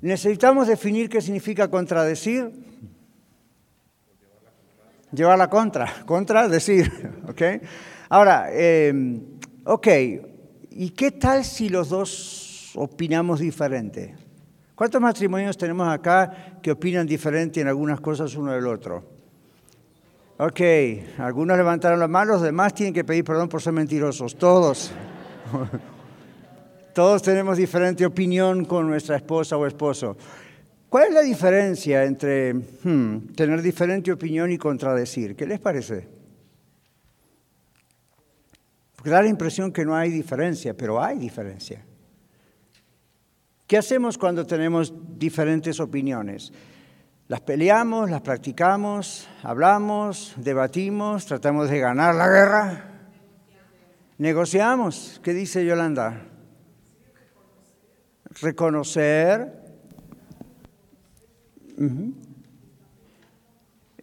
[0.00, 2.50] necesitamos definir qué significa contradecir.
[5.12, 6.90] Llevar la contra, contradecir,
[7.28, 7.42] ¿ok?
[8.08, 9.20] Ahora, eh,
[9.64, 9.88] ok,
[10.70, 14.25] ¿y qué tal si los dos opinamos diferente?
[14.76, 19.02] ¿Cuántos matrimonios tenemos acá que opinan diferente en algunas cosas uno del otro?
[20.36, 20.60] Ok,
[21.16, 24.92] algunos levantaron la mano, los demás tienen que pedir perdón por ser mentirosos, todos.
[26.94, 30.14] todos tenemos diferente opinión con nuestra esposa o esposo.
[30.90, 35.34] ¿Cuál es la diferencia entre hmm, tener diferente opinión y contradecir?
[35.34, 36.06] ¿Qué les parece?
[38.94, 41.82] Porque da la impresión que no hay diferencia, pero hay diferencia.
[43.66, 46.52] ¿Qué hacemos cuando tenemos diferentes opiniones?
[47.26, 52.96] Las peleamos, las practicamos, hablamos, debatimos, tratamos de ganar la guerra.
[54.18, 55.20] Negociamos.
[55.24, 56.22] ¿Qué dice Yolanda?
[58.40, 59.52] Reconocer.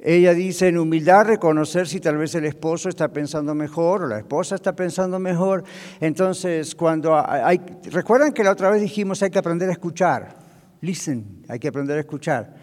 [0.06, 4.18] Ella dice en humildad reconocer si tal vez el esposo está pensando mejor o la
[4.18, 5.64] esposa está pensando mejor.
[6.02, 10.36] Entonces, cuando hay, recuerdan que la otra vez dijimos hay que aprender a escuchar.
[10.82, 12.54] Listen, hay que aprender a escuchar.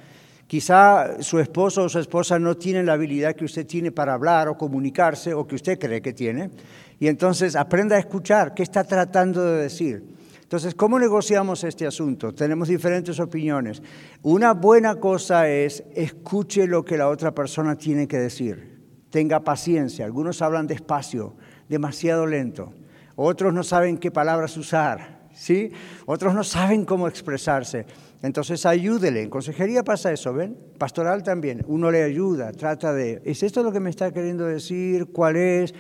[0.47, 4.49] Quizá su esposo o su esposa no tienen la habilidad que usted tiene para hablar
[4.49, 6.51] o comunicarse o que usted cree que tiene.
[6.99, 10.20] Y entonces aprenda a escuchar qué está tratando de decir.
[10.51, 12.35] Entonces, ¿cómo negociamos este asunto?
[12.35, 13.81] Tenemos diferentes opiniones.
[14.23, 18.83] Una buena cosa es escuche lo que la otra persona tiene que decir.
[19.11, 20.05] Tenga paciencia.
[20.05, 21.37] Algunos hablan despacio,
[21.69, 22.73] demasiado lento.
[23.15, 25.71] Otros no saben qué palabras usar, ¿sí?
[26.05, 27.87] Otros no saben cómo expresarse.
[28.21, 29.23] Entonces ayúdele.
[29.23, 30.59] En consejería pasa eso, ¿ven?
[30.79, 31.65] Pastoral también.
[31.69, 35.13] Uno le ayuda, trata de, ¿es esto lo que me está queriendo decir?
[35.13, 35.73] ¿Cuál es?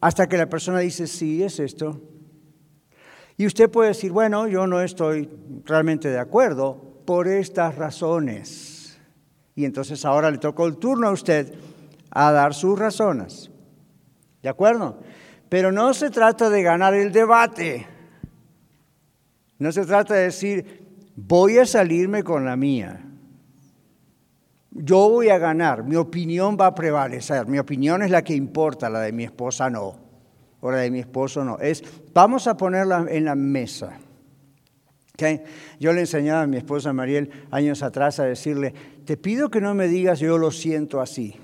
[0.00, 2.00] Hasta que la persona dice, sí, es esto.
[3.38, 5.30] Y usted puede decir, bueno, yo no estoy
[5.64, 8.98] realmente de acuerdo por estas razones.
[9.54, 11.54] Y entonces ahora le tocó el turno a usted
[12.10, 13.48] a dar sus razones.
[14.42, 14.98] ¿De acuerdo?
[15.48, 17.86] Pero no se trata de ganar el debate.
[19.60, 23.04] No se trata de decir, voy a salirme con la mía.
[24.72, 28.90] Yo voy a ganar, mi opinión va a prevalecer, mi opinión es la que importa,
[28.90, 30.07] la de mi esposa no
[30.62, 31.58] la de mi esposo no.
[31.58, 33.98] Es, vamos a ponerla en la mesa.
[35.14, 35.42] ¿Okay?
[35.80, 38.72] Yo le enseñaba a mi esposa Mariel años atrás a decirle,
[39.04, 41.36] te pido que no me digas yo lo siento así.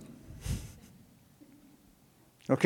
[2.48, 2.64] ¿Ok?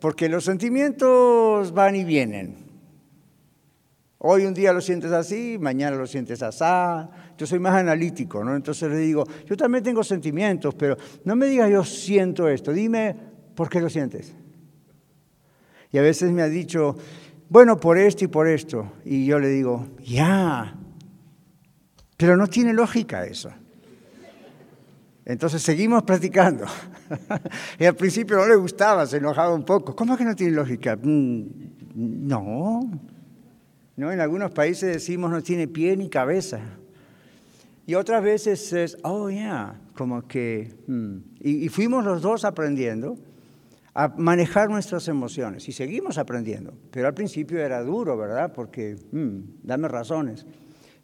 [0.00, 2.56] Porque los sentimientos van y vienen.
[4.18, 6.64] Hoy un día lo sientes así, mañana lo sientes así.
[7.36, 8.56] Yo soy más analítico, ¿no?
[8.56, 13.14] Entonces le digo, yo también tengo sentimientos, pero no me digas yo siento esto, dime
[13.54, 14.34] por qué lo sientes.
[15.94, 16.96] Y a veces me ha dicho,
[17.48, 18.94] bueno, por esto y por esto.
[19.04, 20.76] Y yo le digo, ya,
[22.16, 23.52] pero no tiene lógica eso.
[25.24, 26.64] Entonces seguimos practicando.
[27.78, 29.94] y al principio no le gustaba, se enojaba un poco.
[29.94, 30.98] ¿Cómo que no tiene lógica?
[31.00, 31.44] Mm,
[31.94, 32.90] no.
[33.94, 34.10] no.
[34.10, 36.58] En algunos países decimos no tiene pie ni cabeza.
[37.86, 40.74] Y otras veces es, oh, ya, como que...
[40.88, 41.18] Mm.
[41.38, 43.16] y fuimos los dos aprendiendo
[43.94, 46.74] a manejar nuestras emociones y seguimos aprendiendo.
[46.90, 48.52] Pero al principio era duro, ¿verdad?
[48.52, 50.44] Porque, mm, dame razones.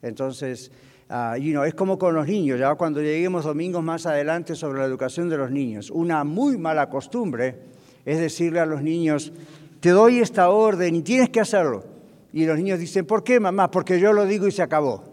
[0.03, 0.72] Entonces,
[1.09, 5.29] uh, es como con los niños, ya cuando lleguemos domingos más adelante sobre la educación
[5.29, 5.90] de los niños.
[5.90, 7.59] Una muy mala costumbre
[8.05, 9.33] es decirle a los niños,
[9.79, 11.85] te doy esta orden y tienes que hacerlo.
[12.33, 13.70] Y los niños dicen, ¿por qué, mamá?
[13.70, 15.05] Porque yo lo digo y se acabó.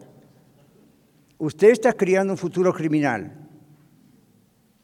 [1.37, 3.36] Usted está criando un futuro criminal.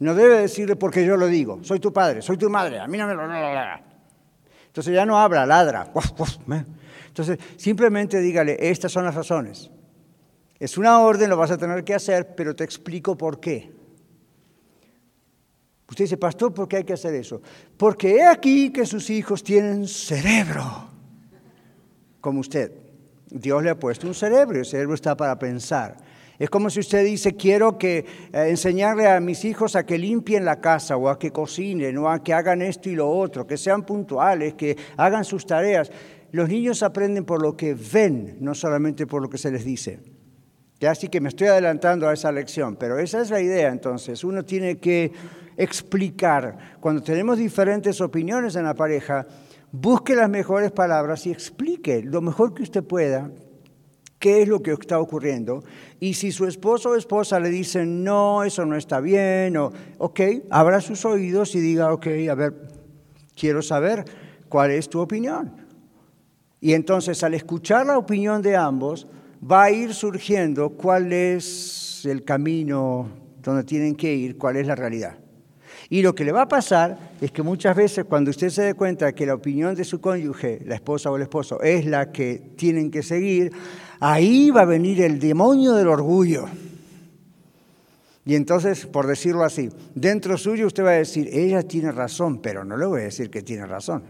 [0.03, 1.63] No debe decirle porque yo lo digo.
[1.63, 3.23] Soy tu padre, soy tu madre, a mí no me lo...
[4.67, 5.93] Entonces ya no habla, ladra.
[7.07, 9.71] Entonces simplemente dígale, estas son las razones.
[10.59, 13.71] Es una orden, lo vas a tener que hacer, pero te explico por qué.
[15.87, 17.41] Usted dice, pastor, ¿por qué hay que hacer eso?
[17.77, 20.89] Porque he aquí que sus hijos tienen cerebro.
[22.19, 22.73] como usted.
[23.29, 25.95] Dios le ha puesto un cerebro, el cerebro está para pensar.
[26.43, 28.05] Es como si usted dice, quiero que eh,
[28.49, 32.21] enseñarle a mis hijos a que limpien la casa o a que cocinen o a
[32.21, 35.89] que hagan esto y lo otro, que sean puntuales, que hagan sus tareas.
[36.33, 40.01] Los niños aprenden por lo que ven, no solamente por lo que se les dice.
[40.81, 44.21] Ya así que me estoy adelantando a esa lección, pero esa es la idea entonces.
[44.25, 45.13] Uno tiene que
[45.55, 46.57] explicar.
[46.81, 49.25] Cuando tenemos diferentes opiniones en la pareja,
[49.71, 53.31] busque las mejores palabras y explique lo mejor que usted pueda
[54.23, 55.65] qué es lo que está ocurriendo.
[55.99, 60.21] Y si su esposo o esposa le dicen, no, eso no está bien, o, ok,
[60.49, 62.53] abra sus oídos y diga, ok, a ver,
[63.35, 64.05] quiero saber
[64.47, 65.51] cuál es tu opinión.
[66.61, 69.07] Y entonces al escuchar la opinión de ambos,
[69.43, 73.09] va a ir surgiendo cuál es el camino
[73.41, 75.17] donde tienen que ir, cuál es la realidad.
[75.89, 78.73] Y lo que le va a pasar es que muchas veces cuando usted se dé
[78.73, 82.41] cuenta que la opinión de su cónyuge, la esposa o el esposo, es la que
[82.55, 83.51] tienen que seguir,
[84.03, 86.45] ahí va a venir el demonio del orgullo.
[88.25, 92.65] Y entonces, por decirlo así, dentro suyo usted va a decir, ella tiene razón, pero
[92.65, 94.03] no le voy a decir que tiene razón.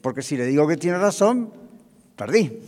[0.00, 1.50] Porque si le digo que tiene razón,
[2.14, 2.60] perdí.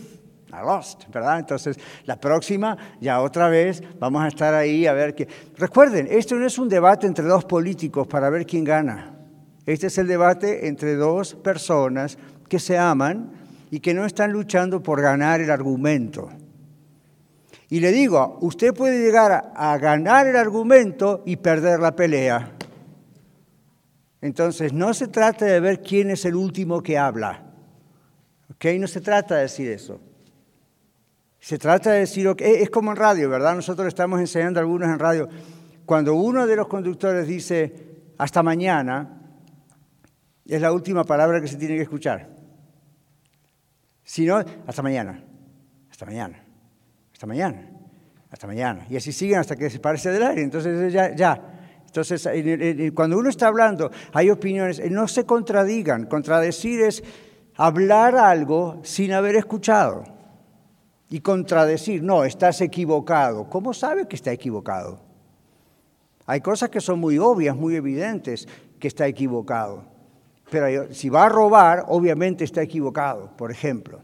[0.52, 1.38] I lost, ¿verdad?
[1.38, 5.28] Entonces, la próxima, ya otra vez, vamos a estar ahí a ver qué.
[5.56, 9.14] Recuerden, esto no es un debate entre dos políticos para ver quién gana.
[9.64, 13.39] Este es el debate entre dos personas que se aman
[13.70, 16.28] y que no están luchando por ganar el argumento.
[17.68, 22.52] Y le digo, usted puede llegar a, ganar el argumento y perder la pelea.
[24.20, 27.44] Entonces, no se trata de ver quién es el último que habla.
[28.50, 28.66] ¿Ok?
[28.78, 30.00] No se trata de decir eso.
[31.38, 33.54] Se trata de decir, es como en radio, ¿verdad?
[33.54, 35.28] Nosotros estamos enseñando algunos en radio.
[35.86, 37.72] Cuando uno de los conductores dice,
[38.18, 39.22] hasta mañana,
[40.44, 42.39] es la última palabra que se tiene que escuchar.
[44.10, 45.22] Si no, hasta mañana,
[45.88, 46.42] hasta mañana,
[47.12, 47.70] hasta mañana,
[48.28, 48.84] hasta mañana.
[48.90, 50.42] Y así siguen hasta que se parece del aire.
[50.42, 51.40] Entonces ya, ya.
[51.86, 52.28] Entonces,
[52.92, 56.06] cuando uno está hablando, hay opiniones, eh, no se contradigan.
[56.06, 57.04] Contradecir es
[57.54, 60.02] hablar algo sin haber escuchado
[61.08, 63.48] y contradecir, no, estás equivocado.
[63.48, 64.98] ¿Cómo sabe que está equivocado?
[66.26, 68.48] Hay cosas que son muy obvias, muy evidentes
[68.80, 69.99] que está equivocado.
[70.50, 74.00] Pero si va a robar, obviamente está equivocado, por ejemplo.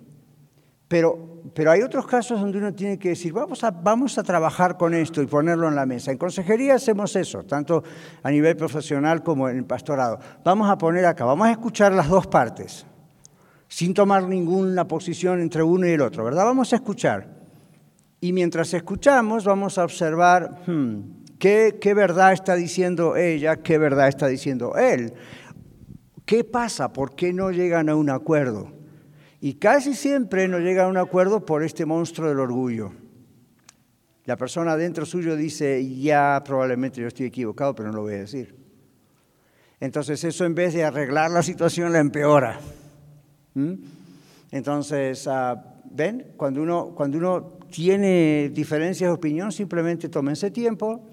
[0.88, 4.76] Pero, pero hay otros casos donde uno tiene que decir, vamos a, vamos a trabajar
[4.76, 6.12] con esto y ponerlo en la mesa.
[6.12, 7.82] En consejería hacemos eso, tanto
[8.22, 10.20] a nivel profesional como en el pastorado.
[10.44, 12.86] Vamos a poner acá, vamos a escuchar las dos partes
[13.68, 16.44] sin tomar ninguna posición entre uno y el otro, ¿verdad?
[16.44, 17.28] Vamos a escuchar.
[18.20, 21.00] Y mientras escuchamos, vamos a observar hmm,
[21.38, 25.12] qué, qué verdad está diciendo ella, qué verdad está diciendo él.
[26.26, 26.92] ¿Qué pasa?
[26.92, 28.72] ¿Por qué no llegan a un acuerdo?
[29.40, 32.92] Y casi siempre no llegan a un acuerdo por este monstruo del orgullo.
[34.24, 38.18] La persona dentro suyo dice, ya probablemente yo estoy equivocado, pero no lo voy a
[38.18, 38.56] decir.
[39.78, 42.58] Entonces eso en vez de arreglar la situación la empeora.
[43.54, 43.74] ¿Mm?
[44.50, 51.06] Entonces, ah, ven, cuando uno, cuando uno tiene diferencias de opinión, simplemente tómense tiempo,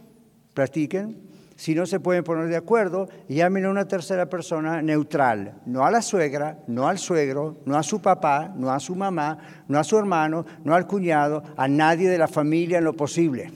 [0.56, 1.33] practiquen.
[1.56, 5.92] Si no se pueden poner de acuerdo, llamen a una tercera persona neutral, no a
[5.92, 9.38] la suegra, no al suegro, no a su papá, no a su mamá,
[9.68, 13.52] no a su hermano, no al cuñado, a nadie de la familia en lo posible.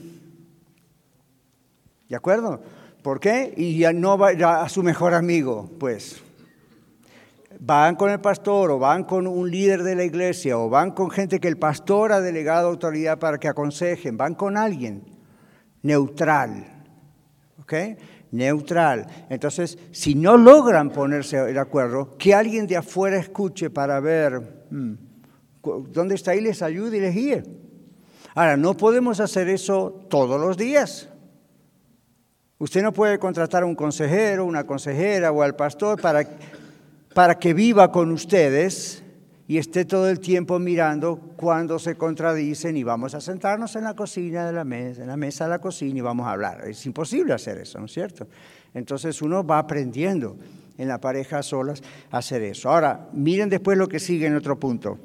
[2.08, 2.62] ¿De acuerdo?
[3.02, 3.52] ¿Por qué?
[3.56, 4.30] Y ya no va
[4.62, 6.22] a su mejor amigo, pues
[7.60, 11.10] van con el pastor o van con un líder de la iglesia o van con
[11.10, 15.02] gente que el pastor ha delegado autoridad para que aconsejen, van con alguien
[15.82, 16.77] neutral.
[17.68, 17.98] ¿Ok?
[18.30, 19.06] Neutral.
[19.28, 24.94] Entonces, si no logran ponerse de acuerdo, que alguien de afuera escuche para ver hmm,
[25.90, 27.42] dónde está y les ayude y les guíe.
[28.34, 31.10] Ahora, no podemos hacer eso todos los días.
[32.58, 36.26] Usted no puede contratar a un consejero, una consejera o al pastor para
[37.18, 39.02] para que viva con ustedes
[39.48, 43.94] y esté todo el tiempo mirando cuando se contradicen y vamos a sentarnos en la
[43.94, 46.68] cocina de la mesa, en la mesa de la cocina y vamos a hablar.
[46.68, 48.28] Es imposible hacer eso, ¿no es cierto?
[48.74, 50.36] Entonces uno va aprendiendo
[50.76, 52.68] en la pareja solas a hacer eso.
[52.68, 54.98] Ahora, miren después lo que sigue en otro punto.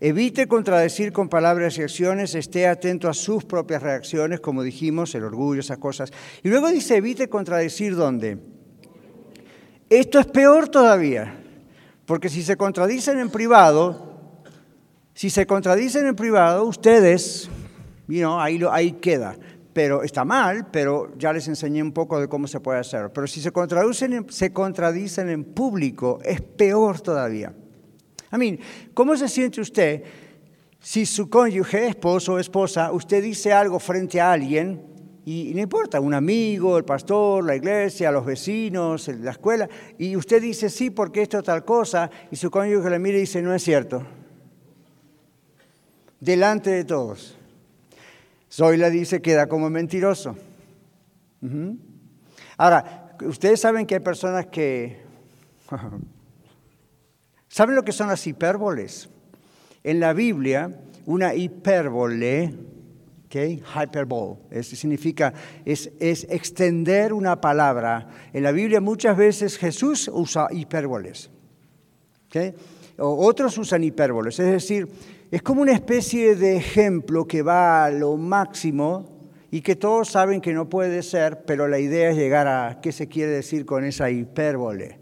[0.00, 5.24] Evite contradecir con palabras y acciones, esté atento a sus propias reacciones, como dijimos, el
[5.24, 6.10] orgullo, esas cosas.
[6.42, 8.38] Y luego dice, evite contradecir dónde.
[9.90, 11.39] Esto es peor todavía.
[12.10, 14.16] Porque si se contradicen en privado,
[15.14, 17.48] si se contradicen en privado, ustedes,
[18.36, 19.36] ahí, ahí queda.
[19.72, 23.12] Pero está mal, pero ya les enseñé un poco de cómo se puede hacer.
[23.12, 27.54] Pero si se contradicen, se contradicen en público, es peor todavía.
[28.32, 28.58] I mean,
[28.92, 30.02] ¿cómo se siente usted
[30.80, 34.82] si su cónyuge, esposo o esposa, usted dice algo frente a alguien
[35.32, 40.42] y no importa, un amigo, el pastor, la iglesia, los vecinos, la escuela, y usted
[40.42, 43.62] dice sí porque esto tal cosa, y su cónyuge le mira y dice no es
[43.62, 44.04] cierto.
[46.18, 47.38] Delante de todos.
[48.50, 50.34] Zoila dice queda como mentiroso.
[52.56, 55.00] Ahora, ustedes saben que hay personas que...
[57.48, 59.08] ¿Saben lo que son las hipérboles?
[59.84, 60.76] En la Biblia,
[61.06, 62.52] una hipérbole
[63.30, 63.62] Okay?
[63.62, 64.40] Hyperbole.
[64.50, 65.32] Eso significa,
[65.64, 68.08] es, es, extender una palabra.
[68.32, 71.30] En la Biblia muchas veces Jesús usa hipérboles.
[72.26, 72.52] Okay?
[72.98, 74.36] O otros usan hipérboles.
[74.40, 74.88] Es decir,
[75.30, 80.40] es como una especie de ejemplo que va a lo máximo y que todos saben
[80.40, 83.84] que no puede ser, pero la idea es llegar a qué se quiere decir con
[83.84, 84.98] esa hipérbole.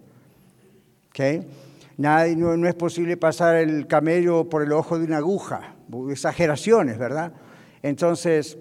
[1.09, 1.49] Okay?
[1.97, 5.76] Nadie, no, no es posible pasar el camello por el ojo de una aguja.
[6.11, 7.33] Exageraciones, ¿verdad?
[7.83, 8.59] Entonces,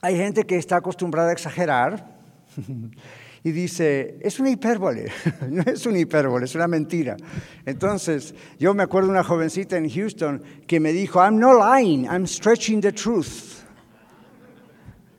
[0.00, 2.18] hay gente que está acostumbrada a exagerar
[3.42, 5.10] y dice, es una hipérbole,
[5.48, 7.16] no es una hipérbole, es una mentira.
[7.64, 12.26] Entonces, yo me acuerdo una jovencita en Houston que me dijo, I'm not lying, I'm
[12.26, 13.62] stretching the truth.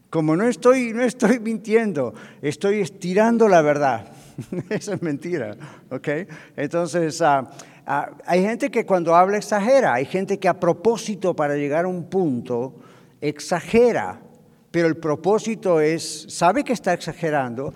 [0.10, 4.12] Como no estoy, no estoy mintiendo, estoy estirando la verdad.
[4.70, 5.56] Eso es mentira,
[5.90, 6.08] ¿ok?
[6.56, 7.42] Entonces, uh,
[7.88, 11.88] uh, hay gente que cuando habla exagera, hay gente que a propósito para llegar a
[11.88, 12.76] un punto
[13.22, 14.22] exagera,
[14.72, 17.74] pero el propósito es, sabe que está exagerando,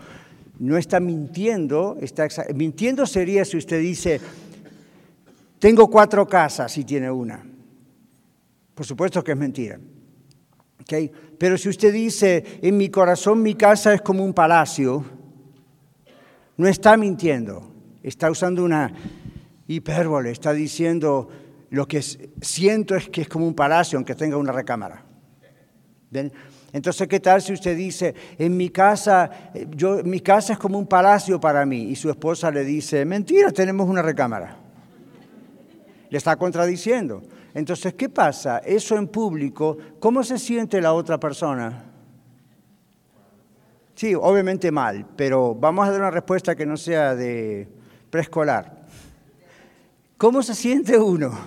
[0.59, 4.19] no está mintiendo, está mintiendo sería si usted dice,
[5.59, 7.45] tengo cuatro casas y tiene una.
[8.75, 9.79] Por supuesto que es mentira.
[10.81, 11.11] ¿Okay?
[11.37, 15.05] Pero si usted dice, en mi corazón mi casa es como un palacio,
[16.57, 17.71] no está mintiendo,
[18.03, 18.93] está usando una
[19.67, 21.29] hipérbole, está diciendo,
[21.69, 25.05] lo que siento es que es como un palacio aunque tenga una recámara.
[26.71, 30.77] Entonces, ¿qué tal si usted dice, en mi casa, eh, yo, mi casa es como
[30.77, 31.83] un palacio para mí?
[31.83, 34.57] Y su esposa le dice, mentira, tenemos una recámara.
[36.09, 37.21] Le está contradiciendo.
[37.53, 38.59] Entonces, ¿qué pasa?
[38.59, 41.85] Eso en público, ¿cómo se siente la otra persona?
[43.95, 47.67] Sí, obviamente mal, pero vamos a dar una respuesta que no sea de
[48.09, 48.85] preescolar.
[50.17, 51.37] ¿Cómo se siente uno?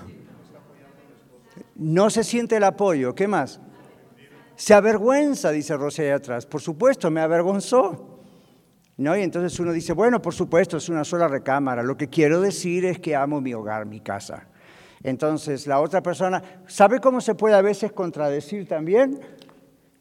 [1.75, 3.15] No se siente el apoyo.
[3.15, 3.61] ¿Qué más?
[4.57, 6.47] Se avergüenza, dice Rosé allá atrás.
[6.47, 8.09] Por supuesto, me avergonzó.
[8.99, 9.17] ¿No?
[9.17, 11.83] Y entonces uno dice, bueno, por supuesto, es una sola recámara.
[11.83, 14.47] Lo que quiero decir es que amo mi hogar, mi casa.
[15.03, 19.21] Entonces la otra persona, ¿sabe cómo se puede a veces contradecir también?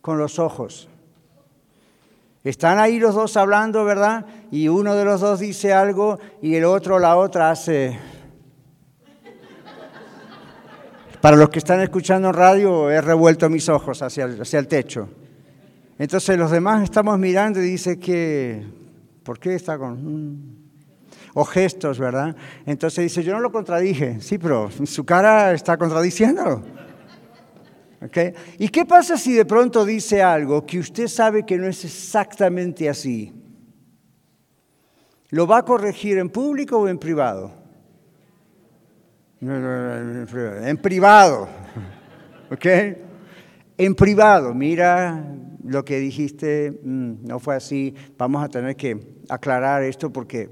[0.02, 0.90] Con los ojos.
[2.44, 4.26] Están ahí los dos hablando, ¿verdad?
[4.52, 8.00] Y uno de los dos dice algo y el otro, la otra hace
[11.22, 15.08] Para los que están escuchando radio, he revuelto mis ojos hacia el, hacia el techo.
[16.00, 18.66] Entonces los demás estamos mirando y dice que,
[19.24, 20.04] ¿por qué está con...?
[20.04, 20.62] Mm"?
[21.36, 22.36] O gestos, ¿verdad?
[22.66, 24.20] Entonces dice, yo no lo contradije.
[24.20, 26.64] Sí, pero su cara está contradiciéndolo.
[28.04, 28.34] ¿Okay?
[28.58, 32.90] ¿Y qué pasa si de pronto dice algo que usted sabe que no es exactamente
[32.90, 33.32] así?
[35.30, 37.61] ¿Lo va a corregir en público o en privado?
[39.42, 41.50] En privado.
[42.52, 42.66] ¿Ok?
[43.78, 45.26] En privado, mira
[45.64, 50.50] lo que dijiste, mm, no fue así, vamos a tener que aclarar esto porque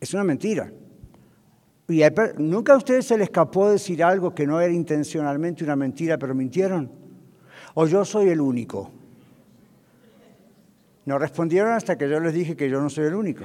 [0.00, 0.72] es una mentira.
[1.88, 2.02] Y
[2.38, 6.34] ¿Nunca a ustedes se les escapó decir algo que no era intencionalmente una mentira, pero
[6.34, 6.90] mintieron?
[7.74, 8.90] ¿O yo soy el único?
[11.04, 13.44] No respondieron hasta que yo les dije que yo no soy el único.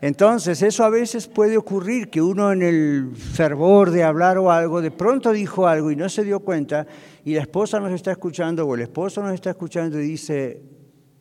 [0.00, 4.80] Entonces, eso a veces puede ocurrir, que uno en el fervor de hablar o algo,
[4.80, 6.86] de pronto dijo algo y no se dio cuenta,
[7.24, 10.62] y la esposa nos está escuchando o el esposo nos está escuchando y dice,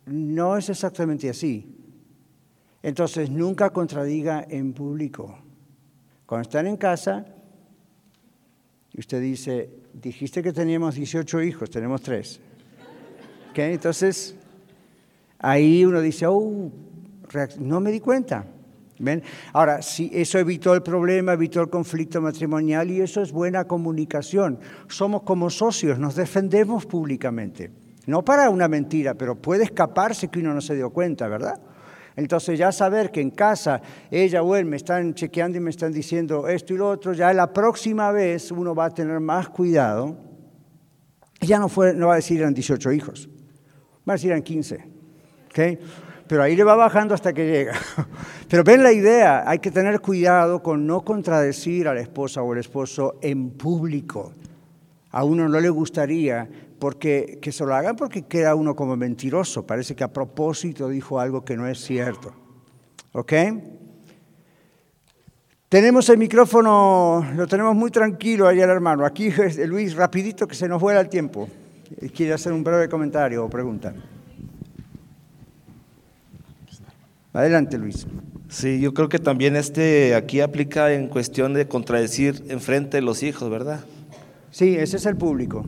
[0.06, 1.76] no es exactamente así.
[2.82, 5.38] Entonces, nunca contradiga en público.
[6.26, 7.26] Cuando están en casa,
[8.94, 12.40] y usted dice, dijiste que teníamos 18 hijos, tenemos tres.
[13.56, 14.36] Entonces,
[15.38, 16.72] ahí uno dice, oh,
[17.60, 18.46] no me di cuenta.
[19.54, 24.60] Ahora, si eso evitó el problema, evitó el conflicto matrimonial y eso es buena comunicación.
[24.88, 27.72] Somos como socios, nos defendemos públicamente.
[28.08, 31.62] No para una mentira, pero puede escaparse que uno no se dio cuenta, ¿verdad?
[32.16, 33.82] Entonces ya saber que en casa
[34.12, 37.32] ella o él me están chequeando y me están diciendo esto y lo otro, ya
[37.34, 40.18] la próxima vez uno va a tener más cuidado.
[41.40, 43.30] Ya no, fue, no va a decir eran 18 hijos,
[44.08, 44.86] va a decir eran 15.
[45.48, 45.80] ¿okay?
[46.30, 47.74] Pero ahí le va bajando hasta que llega.
[48.48, 52.54] Pero ven la idea, hay que tener cuidado con no contradecir a la esposa o
[52.54, 54.34] el esposo en público.
[55.10, 59.66] A uno no le gustaría porque que se lo hagan porque queda uno como mentiroso,
[59.66, 62.32] parece que a propósito dijo algo que no es cierto.
[63.14, 63.34] ¿Ok?
[65.68, 69.04] Tenemos el micrófono, lo tenemos muy tranquilo allá el hermano.
[69.04, 69.32] Aquí
[69.66, 71.50] Luis, rapidito que se nos vuela el tiempo.
[72.14, 73.96] Quiere hacer un breve comentario o pregunta.
[77.34, 78.08] Adelante, Luis.
[78.48, 83.02] Sí, yo creo que también este aquí aplica en cuestión de contradecir en frente de
[83.02, 83.82] los hijos, ¿verdad?
[84.50, 85.64] Sí, ese es el público.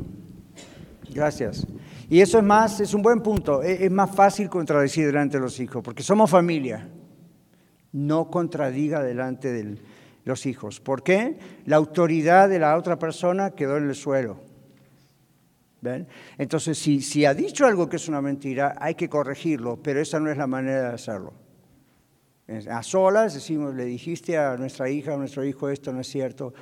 [1.13, 1.67] Gracias.
[2.09, 3.61] Y eso es más, es un buen punto.
[3.61, 6.89] E, es, más fácil contradecir delante de los hijos, porque somos familia.
[7.91, 9.77] No contradiga delante de
[10.25, 10.79] los hijos.
[10.79, 11.37] ¿Por qué?
[11.65, 14.39] La autoridad de la otra persona quedó en el suelo.
[15.81, 16.07] ¿Ven?
[16.37, 20.19] Entonces, si, si ha dicho algo que es una mentira, hay que corregirlo, pero esa
[20.19, 21.33] no es la manera de hacerlo.
[22.69, 26.53] A solas decimos, le dijiste a nuestra hija, a nuestro hijo, esto no es cierto.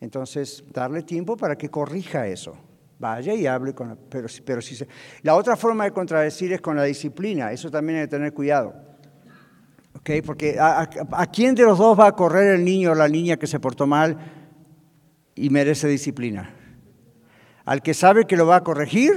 [0.00, 2.56] Entonces, darle tiempo para que corrija eso.
[2.98, 4.88] Vaya y hable con la, pero, pero si se,
[5.22, 8.74] la otra forma de contradecir es con la disciplina, eso también hay que tener cuidado.
[9.98, 10.22] ¿Okay?
[10.22, 10.88] Porque a,
[11.32, 13.86] quién de los dos va a correr el niño o la niña que se portó
[13.86, 14.16] mal
[15.34, 16.54] y merece disciplina?
[17.66, 19.12] ¿Al que sabe que lo va a corregir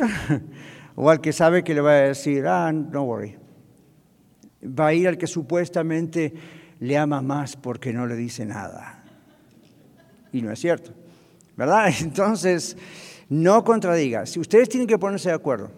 [0.95, 3.38] o al que sabe que le va a decir, ah, no worry?
[4.63, 6.33] Va a ir al que supuestamente
[6.79, 9.03] le ama más porque no le dice nada.
[10.31, 10.91] Y no es cierto,
[11.55, 11.91] ¿verdad?
[12.01, 12.77] Entonces,
[13.29, 14.25] no contradiga.
[14.25, 15.71] Si ustedes tienen que ponerse de acuerdo.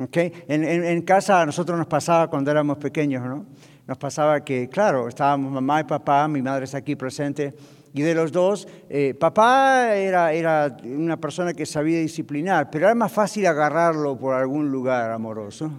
[0.00, 0.32] ¿okay?
[0.48, 3.46] En, casa a nosotros nos pasaba cuando éramos pequeños, ¿no?
[3.86, 7.54] Nos pasaba que, claro, estábamos mamá y papá, mi madre está aquí presente,
[7.94, 12.94] y de los dos, eh, papá era, era una persona que sabía disciplinar, pero era
[12.94, 15.72] más fácil agarrarlo por algún lugar amoroso.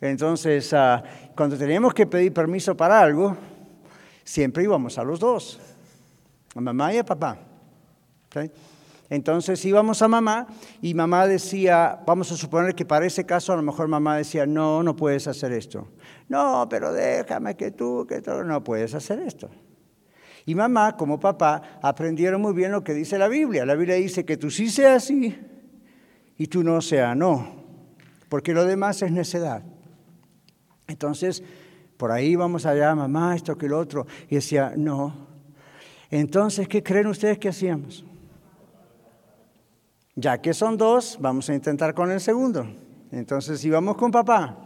[0.00, 1.02] Entonces, ah,
[1.34, 3.36] cuando teníamos que pedir permiso para algo,
[4.24, 5.58] siempre íbamos a los dos,
[6.54, 7.38] a mamá y a papá.
[9.10, 10.46] Entonces íbamos a mamá
[10.82, 14.44] y mamá decía, vamos a suponer que para ese caso a lo mejor mamá decía,
[14.44, 15.88] no, no puedes hacer esto.
[16.28, 19.48] No, pero déjame que tú, que tú, no puedes hacer esto.
[20.44, 23.64] Y mamá, como papá, aprendieron muy bien lo que dice la Biblia.
[23.64, 25.38] La Biblia dice que tú sí seas sí
[26.36, 27.64] y tú no seas no,
[28.28, 29.62] porque lo demás es necedad.
[30.88, 31.42] Entonces,
[31.98, 34.06] por ahí vamos allá, mamá, esto que lo otro.
[34.30, 35.28] Y decía, no.
[36.10, 38.04] Entonces, ¿qué creen ustedes que hacíamos?
[40.16, 42.66] Ya que son dos, vamos a intentar con el segundo.
[43.12, 44.56] Entonces íbamos con papá.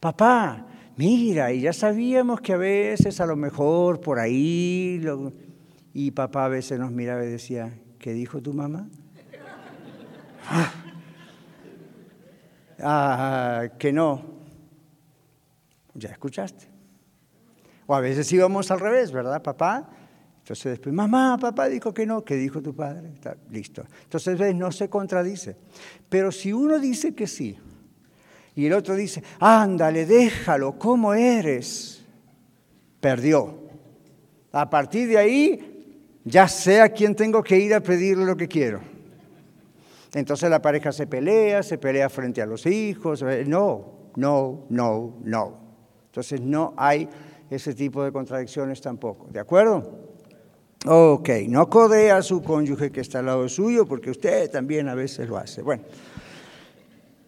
[0.00, 5.00] Papá, mira, y ya sabíamos que a veces a lo mejor por ahí...
[5.94, 8.88] Y papá a veces nos miraba y decía, ¿qué dijo tu mamá?
[12.80, 14.35] ah, que no.
[15.96, 16.66] Ya escuchaste.
[17.86, 19.88] O a veces íbamos al revés, ¿verdad, papá?
[20.38, 23.10] Entonces después, mamá, papá dijo que no, ¿qué dijo tu padre?
[23.14, 23.84] Está, listo.
[24.04, 25.56] Entonces, ves, no se contradice.
[26.08, 27.58] Pero si uno dice que sí
[28.54, 32.04] y el otro dice, ándale, déjalo, ¿cómo eres?
[33.00, 33.58] Perdió.
[34.52, 38.48] A partir de ahí, ya sé a quién tengo que ir a pedirle lo que
[38.48, 38.80] quiero.
[40.14, 43.24] Entonces la pareja se pelea, se pelea frente a los hijos.
[43.46, 45.65] No, no, no, no.
[46.16, 47.06] Entonces no hay
[47.50, 49.26] ese tipo de contradicciones tampoco.
[49.30, 49.86] ¿De acuerdo?
[50.86, 54.94] Ok, no codea a su cónyuge que está al lado suyo, porque usted también a
[54.94, 55.60] veces lo hace.
[55.60, 55.82] Bueno,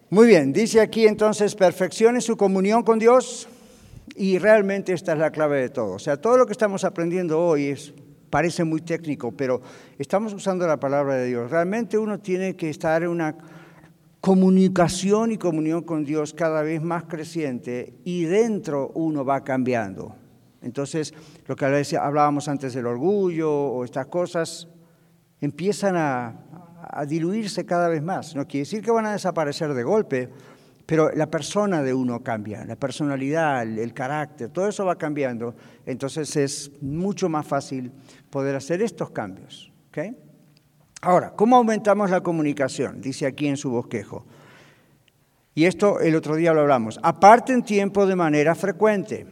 [0.09, 3.47] muy bien, dice aquí entonces, perfeccione su comunión con Dios
[4.15, 5.91] y realmente esta es la clave de todo.
[5.93, 7.93] O sea, todo lo que estamos aprendiendo hoy es,
[8.31, 9.61] parece muy técnico, pero
[9.99, 11.51] estamos usando la palabra de Dios.
[11.51, 13.37] Realmente uno tiene que estar en una
[14.21, 20.15] comunicación y comunión con Dios cada vez más creciente y dentro uno va cambiando.
[20.61, 21.13] Entonces,
[21.47, 24.67] lo que hablábamos antes del orgullo o estas cosas
[25.39, 26.45] empiezan a,
[27.07, 28.35] diluirse cada vez más.
[28.35, 30.29] No quiere decir que van a desaparecer de golpe,
[30.85, 35.55] pero la persona de uno cambia, la personalidad, el, carácter, todo eso va cambiando.
[35.85, 37.91] Entonces es mucho más fácil
[38.29, 39.71] poder hacer estos cambios.
[41.01, 43.01] Ahora, ¿cómo aumentamos la comunicación?
[43.01, 44.25] Dice aquí en su bosquejo.
[45.55, 46.99] Y esto el otro día lo hablamos.
[47.03, 49.27] Aparten tiempo de manera frecuente.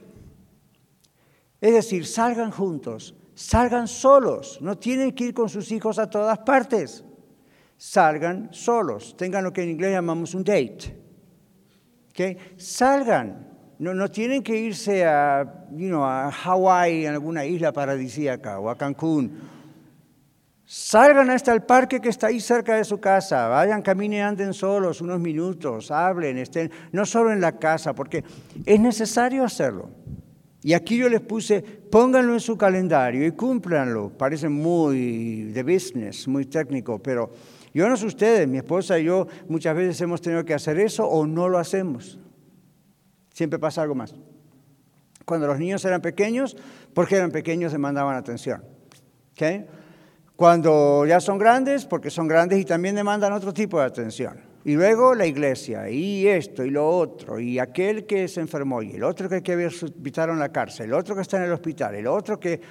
[1.60, 6.40] Es decir, salgan juntos, salgan solos, no tienen que ir con sus hijos a todas
[6.40, 7.04] partes.
[7.78, 10.98] Salgan solos, tengan lo que en inglés llamamos un date.
[12.10, 12.38] ¿Okay?
[12.58, 13.48] Salgan,
[13.80, 18.70] no, no, tienen que irse a, you know, a Hawái, en alguna isla paradisíaca, o
[18.70, 19.57] a Cancún.
[20.70, 25.00] Salgan hasta el parque que está ahí cerca de su casa, vayan, caminen, anden solos
[25.00, 28.22] unos minutos, hablen, estén, no solo en la casa, porque
[28.66, 29.90] es necesario hacerlo.
[30.62, 34.10] Y aquí yo les puse, pónganlo en su calendario y cúmplanlo.
[34.10, 37.32] Parece muy de business, muy técnico, pero
[37.74, 41.08] yo no sé ustedes, mi esposa y yo muchas veces hemos tenido que hacer eso
[41.08, 42.20] o no lo hacemos.
[43.32, 44.14] Siempre pasa algo más.
[45.24, 46.58] Cuando los niños eran pequeños,
[46.94, 48.66] porque eran pequeños, demandaban atención.
[49.32, 49.66] ¿Okay?
[50.38, 54.40] Cuando ya son grandes, porque son grandes y también demandan otro tipo de atención.
[54.64, 58.92] Y luego la iglesia, y esto, y lo otro, y aquel que se enfermó, y
[58.92, 61.96] el otro que, que invitaron a la cárcel, el otro que está en el hospital,
[61.96, 62.62] el otro que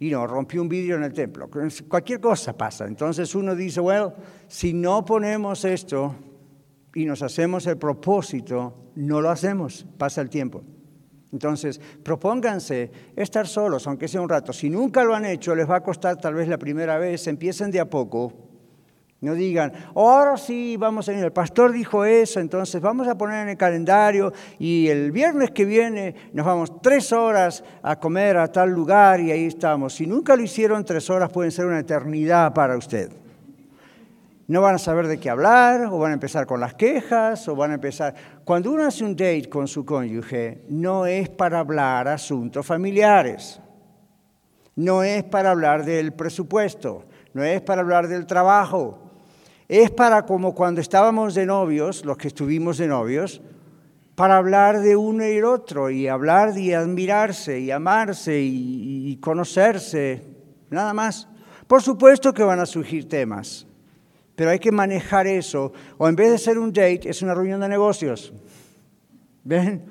[0.00, 1.50] y no, rompió un vidrio en el templo.
[1.88, 2.86] Cualquier cosa pasa.
[2.86, 4.12] Entonces uno dice, bueno,
[4.46, 6.14] si no ponemos esto
[6.94, 10.62] y nos hacemos el propósito, no lo hacemos, pasa el tiempo.
[11.32, 14.52] Entonces, propónganse estar solos, aunque sea un rato.
[14.52, 17.70] Si nunca lo han hecho, les va a costar tal vez la primera vez, empiecen
[17.70, 18.32] de a poco.
[19.20, 23.42] No digan, ahora sí, vamos a ir, el pastor dijo eso, entonces vamos a poner
[23.42, 28.46] en el calendario y el viernes que viene nos vamos tres horas a comer a
[28.52, 29.94] tal lugar y ahí estamos.
[29.94, 33.10] Si nunca lo hicieron, tres horas pueden ser una eternidad para usted
[34.48, 37.54] no van a saber de qué hablar, o van a empezar con las quejas, o
[37.54, 38.14] van a empezar...
[38.44, 43.60] Cuando uno hace un date con su cónyuge, no es para hablar asuntos familiares,
[44.74, 48.98] no es para hablar del presupuesto, no es para hablar del trabajo,
[49.68, 53.42] es para como cuando estábamos de novios, los que estuvimos de novios,
[54.14, 59.16] para hablar de uno y el otro, y hablar y admirarse, y amarse, y, y
[59.18, 60.24] conocerse,
[60.70, 61.28] nada más.
[61.66, 63.67] Por supuesto que van a surgir temas,
[64.38, 65.72] pero hay que manejar eso.
[65.96, 68.32] O en vez de ser un date, es una reunión de negocios.
[69.42, 69.82] ¿Ven?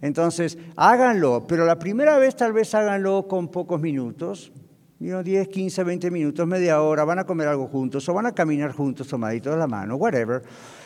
[0.00, 4.52] Entonces, háganlo, pero la primera vez tal vez háganlo con pocos minutos,
[5.00, 8.70] 10, 15, 20 minutos, media hora, van a comer algo juntos o van a caminar
[8.70, 10.40] juntos tomaditos de la mano, whatever.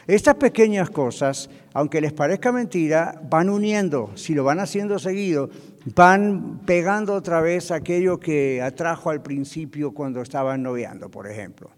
[0.06, 5.50] Estas pequeñas cosas, aunque les parezca mentira, van uniendo, si lo van haciendo seguido,
[5.94, 11.70] van pegando otra vez aquello que atrajo al principio cuando estaban noviando, por ejemplo.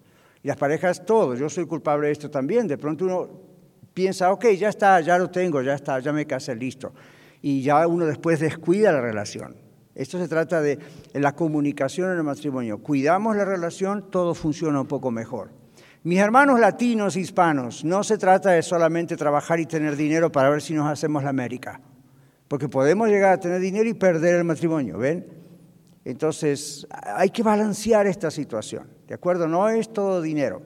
[0.43, 2.66] Y las parejas, todos, yo soy culpable de esto también.
[2.66, 3.30] De pronto uno
[3.95, 6.93] piensa, ok, ya está, ya lo tengo, ya está, ya me casé, listo.
[7.40, 9.57] Y ya uno después descuida la relación.
[9.95, 10.78] Esto se trata de
[11.12, 12.78] la comunicación en el matrimonio.
[12.78, 15.51] Cuidamos la relación, todo funciona un poco mejor.
[16.05, 20.61] Mis hermanos latinos, hispanos, no se trata de solamente trabajar y tener dinero para ver
[20.61, 21.80] si nos hacemos la América.
[22.49, 25.26] Porque podemos llegar a tener dinero y perder el matrimonio, ¿ven?
[26.05, 28.88] Entonces, hay que balancear esta situación.
[29.12, 29.46] ¿De acuerdo?
[29.46, 30.62] No es todo dinero.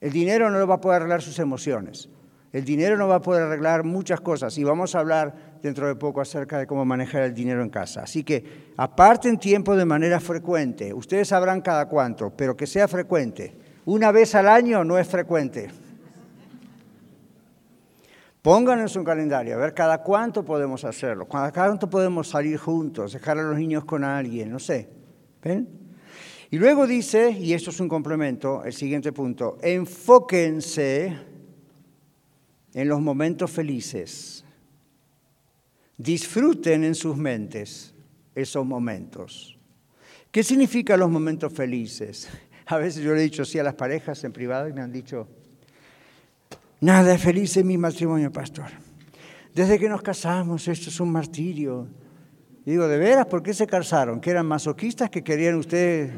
[0.00, 2.08] El dinero no va a poder arreglar sus emociones.
[2.50, 5.96] El dinero no va a poder arreglar muchas cosas y vamos a hablar dentro de
[5.96, 8.04] poco acerca de cómo manejar el dinero en casa.
[8.04, 10.94] Así que aparten tiempo de manera frecuente.
[10.94, 13.54] Ustedes sabrán cada cuánto, pero que sea frecuente.
[13.84, 15.68] Una vez al año no es frecuente.
[18.40, 23.12] Pónganlo en su calendario, a ver cada cuánto podemos hacerlo, cada cuánto podemos salir juntos,
[23.12, 24.88] dejar a los niños con alguien, no sé.
[25.42, 25.83] ¿Ven?
[26.54, 31.12] Y luego dice, y esto es un complemento, el siguiente punto, enfóquense
[32.72, 34.44] en los momentos felices.
[35.98, 37.92] Disfruten en sus mentes
[38.36, 39.58] esos momentos.
[40.30, 42.28] ¿Qué significan los momentos felices?
[42.66, 44.92] A veces yo le he dicho así a las parejas en privado y me han
[44.92, 45.26] dicho,
[46.80, 48.68] nada es feliz en mi matrimonio, pastor.
[49.52, 51.88] Desde que nos casamos, esto es un martirio.
[52.64, 53.26] digo, ¿de veras?
[53.26, 54.20] ¿Por qué se casaron?
[54.20, 56.12] ¿Que eran masoquistas que querían ustedes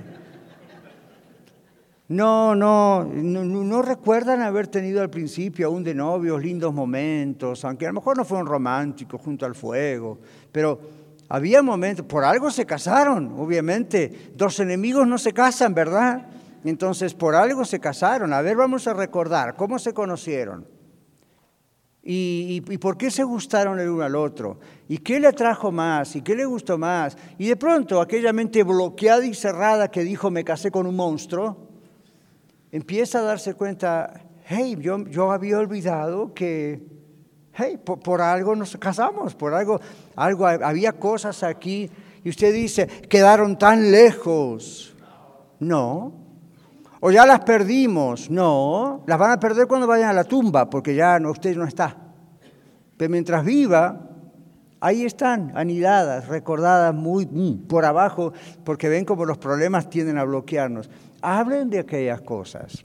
[2.08, 7.88] no, no, no, recuerdan haber tenido al principio aún de novios lindos momentos, aunque a
[7.88, 10.20] lo mejor no fueron románticos junto al fuego,
[10.52, 10.78] pero
[11.28, 14.30] había momentos, por algo se casaron, obviamente.
[14.36, 16.28] Dos enemigos no se casan, ¿verdad?
[16.64, 18.32] Entonces, por algo se casaron.
[18.32, 20.66] A ver, vamos a recordar cómo se conocieron.
[22.04, 26.14] Y, y, por qué se gustaron el uno al otro, y qué le atrajo más,
[26.14, 27.18] y qué le gustó más.
[27.36, 31.65] Y de pronto aquella mente bloqueada y cerrada que dijo me casé con un monstruo,
[32.76, 36.86] empieza a darse cuenta, hey, yo, yo había olvidado que,
[37.54, 39.80] hey, por, algo nos casamos, por algo,
[40.14, 41.90] algo, había cosas aquí,
[42.22, 44.94] y usted dice, quedaron tan lejos.
[45.58, 46.12] No.
[47.00, 48.30] O ya las perdimos.
[48.30, 49.04] No.
[49.06, 51.96] Las van a perder cuando vayan a la tumba, porque ya no, usted no está.
[52.96, 54.06] Pero mientras viva,
[54.80, 58.32] ahí están, anidadas, recordadas muy mm, por abajo,
[58.64, 60.90] porque ven como los problemas tienden a bloquearnos.
[61.22, 62.84] Hablen de aquellas cosas.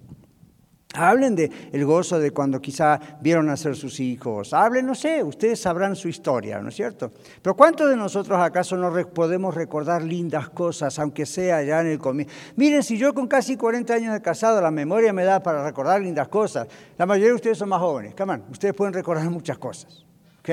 [0.93, 4.53] Hablen de el gozo de cuando quizá vieron nacer sus hijos.
[4.53, 7.11] Hablen, no sé, ustedes sabrán su historia, ¿no es cierto?
[7.41, 11.99] Pero ¿cuántos de nosotros acaso no podemos recordar lindas cosas, aunque sea ya en el
[11.99, 12.33] comienzo?
[12.57, 16.01] Miren, si yo con casi 40 años de casado, la memoria me da para recordar
[16.01, 16.67] lindas cosas.
[16.97, 18.13] La mayoría de ustedes son más jóvenes.
[18.15, 20.05] Come on, ustedes pueden recordar muchas cosas.
[20.39, 20.49] ¿Ok?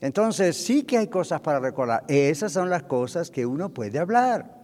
[0.00, 2.04] Entonces, sí que hay cosas para recordar.
[2.06, 4.61] Esas son las cosas que uno puede hablar.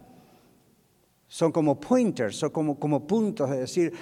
[1.29, 3.93] Son como pointers, son como, como puntos de decir,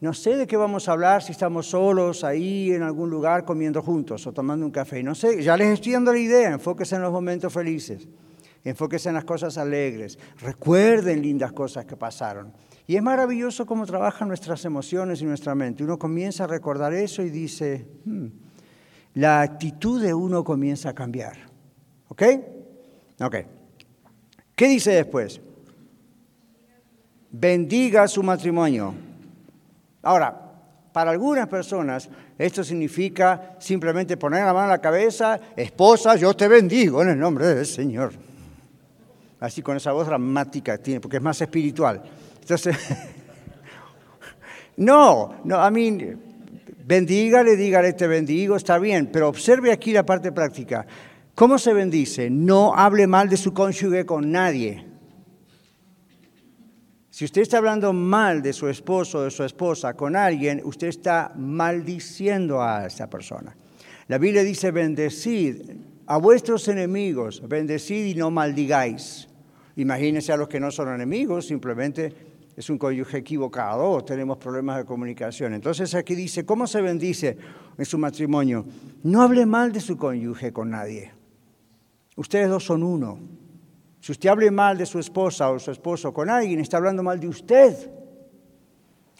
[0.00, 3.82] no sé de qué vamos a hablar si estamos solos ahí en algún lugar comiendo
[3.82, 5.02] juntos o tomando un café.
[5.02, 6.52] No sé, ya les estoy dando la idea.
[6.52, 8.06] Enfóquese en los momentos felices.
[8.62, 10.16] Enfóquese en las cosas alegres.
[10.40, 12.52] Recuerden lindas cosas que pasaron.
[12.86, 15.82] Y es maravilloso cómo trabajan nuestras emociones y nuestra mente.
[15.82, 18.26] Uno comienza a recordar eso y dice, hmm,
[19.14, 21.36] la actitud de uno comienza a cambiar.
[22.06, 22.22] ¿Ok?
[23.20, 23.36] Ok.
[24.54, 25.40] ¿Qué dice después?
[27.30, 28.94] Bendiga su matrimonio.
[30.02, 30.48] Ahora,
[30.92, 32.08] para algunas personas
[32.38, 37.18] esto significa simplemente poner la mano en la cabeza, esposa, yo te bendigo en el
[37.18, 38.12] nombre del Señor.
[39.40, 42.00] Así con esa voz dramática tiene, porque es más espiritual.
[42.40, 42.76] Entonces,
[44.76, 45.98] no, no, a mí,
[46.84, 50.86] bendígale, dígale te bendigo, está bien, pero observe aquí la parte práctica.
[51.34, 52.30] ¿Cómo se bendice?
[52.30, 54.87] No hable mal de su cónyuge con nadie.
[57.18, 60.86] Si usted está hablando mal de su esposo o de su esposa con alguien, usted
[60.86, 63.56] está maldiciendo a esa persona.
[64.06, 65.62] La Biblia dice, bendecid
[66.06, 69.26] a vuestros enemigos, bendecid y no maldigáis.
[69.74, 72.14] Imagínense a los que no son enemigos, simplemente
[72.56, 75.54] es un cónyuge equivocado tenemos problemas de comunicación.
[75.54, 77.36] Entonces aquí dice, ¿cómo se bendice
[77.76, 78.64] en su matrimonio?
[79.02, 81.10] No hable mal de su cónyuge con nadie.
[82.14, 83.18] Ustedes dos son uno.
[84.00, 87.18] Si usted hable mal de su esposa o su esposo con alguien, está hablando mal
[87.18, 87.90] de usted.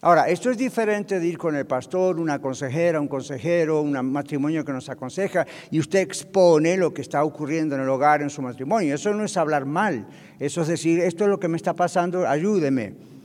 [0.01, 4.63] Ahora, esto es diferente de ir con el pastor, una consejera, un consejero, un matrimonio
[4.63, 8.41] que nos aconseja y usted expone lo que está ocurriendo en el hogar, en su
[8.41, 8.95] matrimonio.
[8.95, 10.07] Eso no es hablar mal,
[10.39, 13.18] eso es decir, esto es lo que me está pasando, ayúdeme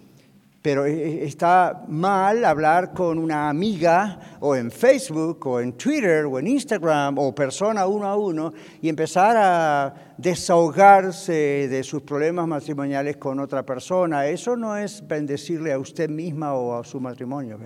[0.64, 6.38] pero eh, está mal hablar con una amiga o en Facebook o en Twitter o
[6.38, 8.50] en Instagram o persona uno a uno
[8.80, 14.26] y empezar a desahogarse de sus problemas matrimoniales con otra persona.
[14.26, 17.58] Eso no es bendecirle a usted misma o a su matrimonio.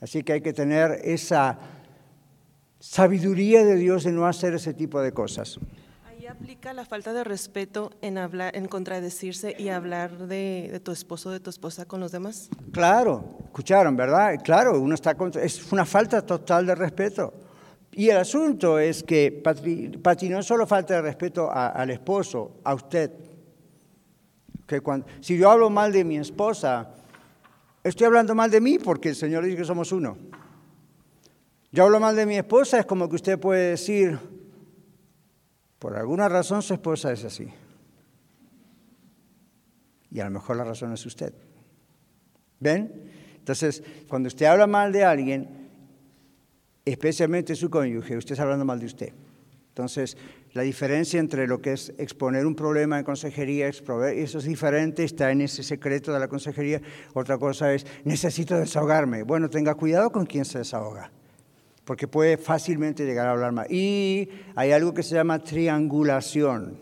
[0.00, 1.58] Así que hay que tener esa
[2.78, 5.58] sabiduría de Dios de no hacer ese tipo de cosas
[6.30, 11.32] aplica la falta de respeto en hablar, en contradecirse y hablar de, tu esposo o
[11.32, 12.48] de tu esposa con los demás?
[12.72, 14.38] Claro, escucharon, ¿verdad?
[14.42, 17.34] Claro, uno está es una falta total de respeto.
[17.92, 23.10] Y el asunto es que, Pati, no solo falta de respeto al esposo, a usted.
[24.66, 26.90] Que cuando, si yo hablo mal de mi esposa,
[27.82, 30.16] estoy hablando mal de mí porque el Señor dice que somos uno.
[31.72, 34.18] Yo hablo mal de mi esposa, es como que usted puede decir,
[35.80, 37.48] por alguna razón su esposa es así.
[40.12, 41.32] Y a lo mejor la razón es usted.
[42.60, 43.10] ¿Ven?
[43.38, 45.48] Entonces, cuando usted habla mal de alguien,
[46.84, 49.12] especialmente su cónyuge, usted está hablando mal de usted.
[49.68, 50.18] Entonces,
[50.52, 55.32] la diferencia entre lo que es exponer un problema en consejería, eso es diferente, está
[55.32, 56.82] en ese secreto de la consejería.
[57.14, 59.22] Otra cosa es, necesito desahogarme.
[59.22, 61.10] Bueno, tenga cuidado con quién se desahoga
[61.90, 63.66] porque puede fácilmente llegar a hablar mal.
[63.68, 66.78] Y hay algo que se llama triangulación.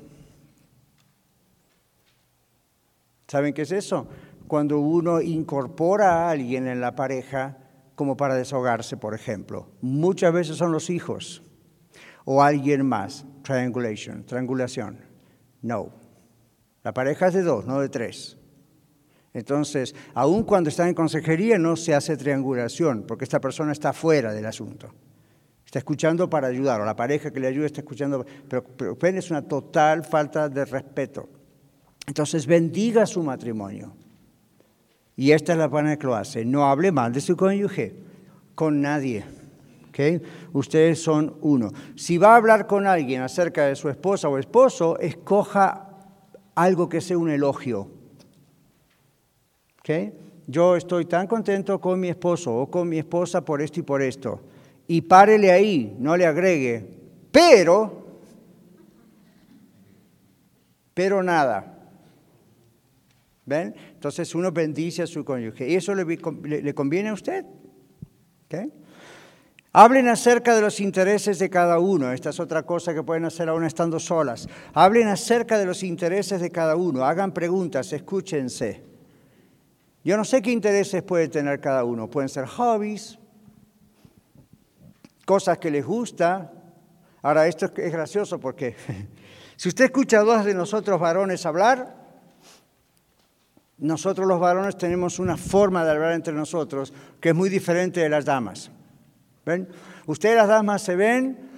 [3.27, 4.07] ¿Saben qué es eso?
[4.49, 7.57] Cuando uno incorpora a alguien en la pareja
[7.95, 9.71] como para desahogarse, por ejemplo.
[9.81, 11.43] Muchas veces son los hijos
[12.27, 13.25] o alguien más.
[13.45, 14.99] Triangulation, triangulación.
[15.63, 15.89] No.
[16.85, 18.38] La pareja es de dos, no de tres.
[19.35, 24.33] Entonces, aun cuando está en consejería no se hace triangulación, porque esta persona está fuera
[24.33, 24.93] del asunto.
[25.65, 29.31] Está escuchando para ayudar, o la pareja que le ayuda está escuchando, pero, pero es
[29.31, 31.29] una total falta de respeto.
[32.07, 33.95] Entonces, bendiga su matrimonio.
[35.15, 36.45] Y esta es la manera que lo hace.
[36.45, 37.95] No hable mal de su cónyuge,
[38.55, 39.25] con nadie.
[39.91, 40.23] ¿Okay?
[40.53, 41.71] Ustedes son uno.
[41.97, 45.91] Si va a hablar con alguien acerca de su esposa o esposo, escoja
[46.55, 47.98] algo que sea un elogio
[50.47, 54.03] yo estoy tan contento con mi esposo o con mi esposa por esto y por
[54.03, 54.41] esto.
[54.87, 56.87] Y párele ahí, no le agregue.
[57.31, 58.07] Pero,
[60.95, 61.75] pero nada.
[63.45, 63.75] ¿Ven?
[63.93, 65.69] Entonces uno bendice a su cónyuge.
[65.69, 67.45] ¿Y eso le, conviene a usted?
[69.73, 72.13] Hablen acerca de los intereses de cada uno.
[72.13, 74.49] Esta es otra cosa que pueden hacer aún estando solas.
[74.73, 77.05] Hablen acerca de los intereses de cada uno.
[77.05, 78.89] Hagan preguntas, escúchense.
[80.05, 82.09] Yo no sé qué intereses puede tener cada uno.
[82.09, 83.19] Pueden ser hobbies,
[85.25, 86.53] cosas que les gusta.
[87.23, 88.77] Ahora, esto es gracioso porque
[89.57, 91.97] si usted escucha a dos de nosotros varones hablar,
[93.79, 98.09] nosotros los varones tenemos una forma de hablar entre nosotros que es muy diferente de
[98.09, 98.71] las damas.
[99.45, 99.69] ¿Ven?
[100.07, 101.49] Ustedes las damas se ven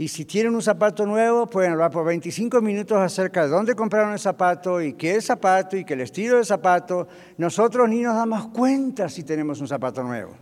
[0.00, 4.14] y si tienen un zapato nuevo, pueden hablar por 25 minutos acerca de dónde compraron
[4.14, 7.06] el zapato y qué es zapato y qué el estilo del zapato.
[7.36, 10.32] Nosotros ni nos damos cuenta si tenemos un zapato nuevo,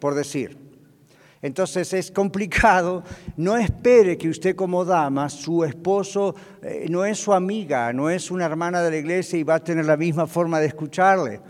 [0.00, 0.58] por decir.
[1.40, 3.04] Entonces es complicado.
[3.36, 8.32] No espere que usted como dama, su esposo eh, no es su amiga, no es
[8.32, 11.40] una hermana de la iglesia y va a tener la misma forma de escucharle.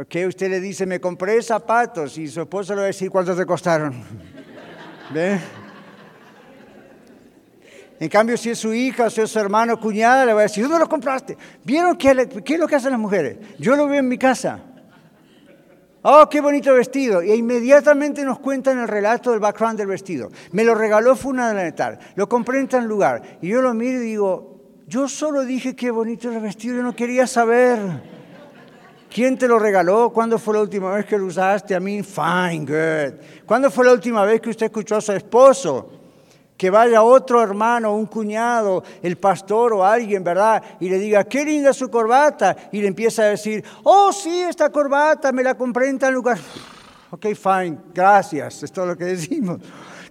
[0.00, 0.24] ¿Okay?
[0.24, 3.44] Usted le dice, me compré zapatos y su esposo le va a decir cuántos te
[3.44, 4.02] costaron.
[5.12, 5.38] ¿Ve?
[8.04, 10.62] En cambio, si es su hija, si es su hermano, cuñada, le va a decir,
[10.64, 11.38] ¿dónde lo compraste?
[11.64, 13.38] ¿Vieron qué, qué es lo que hacen las mujeres?
[13.58, 14.60] Yo lo veo en mi casa.
[16.02, 17.22] Oh, qué bonito vestido.
[17.22, 20.30] Y inmediatamente nos cuentan el relato del background del vestido.
[20.52, 21.98] Me lo regaló Funa de tal.
[22.14, 23.38] Lo compré en tal lugar.
[23.40, 26.94] Y yo lo miro y digo, yo solo dije qué bonito el vestido, yo no
[26.94, 27.78] quería saber.
[29.10, 30.10] ¿Quién te lo regaló?
[30.12, 31.74] ¿Cuándo fue la última vez que lo usaste?
[31.74, 33.46] A mí, fine, good.
[33.46, 36.03] ¿Cuándo fue la última vez que usted escuchó a su esposo?
[36.56, 40.62] Que vaya otro hermano, un cuñado, el pastor o alguien, ¿verdad?
[40.78, 42.56] Y le diga, qué linda su corbata.
[42.70, 46.38] Y le empieza a decir, oh, sí, esta corbata me la compré en tal lugar.
[47.10, 49.60] Ok, fine, gracias, es todo lo que decimos.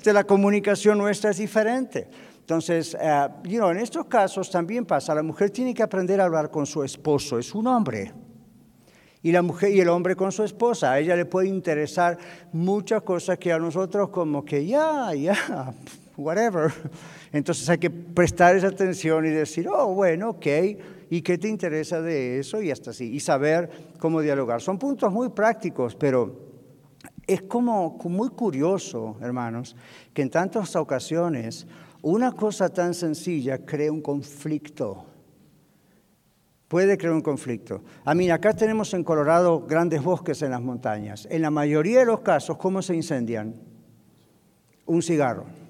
[0.03, 2.09] De la comunicación nuestra es diferente.
[2.39, 6.65] Entonces, uh, en estos casos también pasa, la mujer tiene que aprender a hablar con
[6.65, 8.11] su esposo, es un hombre.
[9.21, 12.17] Y la mujer y el hombre con su esposa, a ella le puede interesar
[12.51, 15.73] muchas cosas que a nosotros como que ya, ya,
[16.18, 16.72] whatever.
[17.32, 20.47] Entonces hay que prestar esa atención y decir, oh, bueno, ok,
[21.09, 22.61] ¿y qué te interesa de eso?
[22.61, 24.61] Y hasta así, y saber cómo dialogar.
[24.61, 26.51] Son puntos muy prácticos, pero
[27.26, 29.76] es como muy curioso, hermanos,
[30.14, 31.68] que en tantas ocasiones
[32.01, 35.05] una cosa tan sencilla crea un conflicto.
[36.68, 37.84] Puede crear un conflicto.
[38.03, 41.28] A mí, acá tenemos en Colorado grandes bosques en las montañas.
[41.30, 43.53] En la mayoría de los casos, ¿cómo se incendian?
[44.86, 45.62] Un cigarro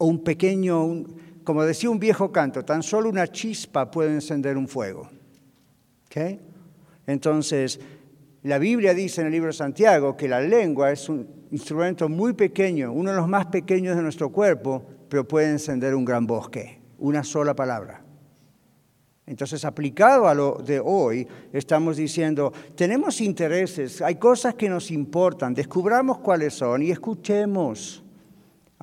[0.00, 1.04] o un pequeño,
[1.44, 5.10] como decía un viejo canto, tan solo una chispa puede encender un fuego.
[6.06, 6.40] ¿Okay?
[7.06, 7.78] Entonces,
[8.42, 12.32] la Biblia dice en el libro de Santiago que la lengua es un instrumento muy
[12.32, 16.80] pequeño, uno de los más pequeños de nuestro cuerpo, pero puede encender un gran bosque,
[16.98, 18.02] una sola palabra.
[19.26, 25.52] Entonces, aplicado a lo de hoy, estamos diciendo, tenemos intereses, hay cosas que nos importan,
[25.52, 28.02] descubramos cuáles son y escuchemos.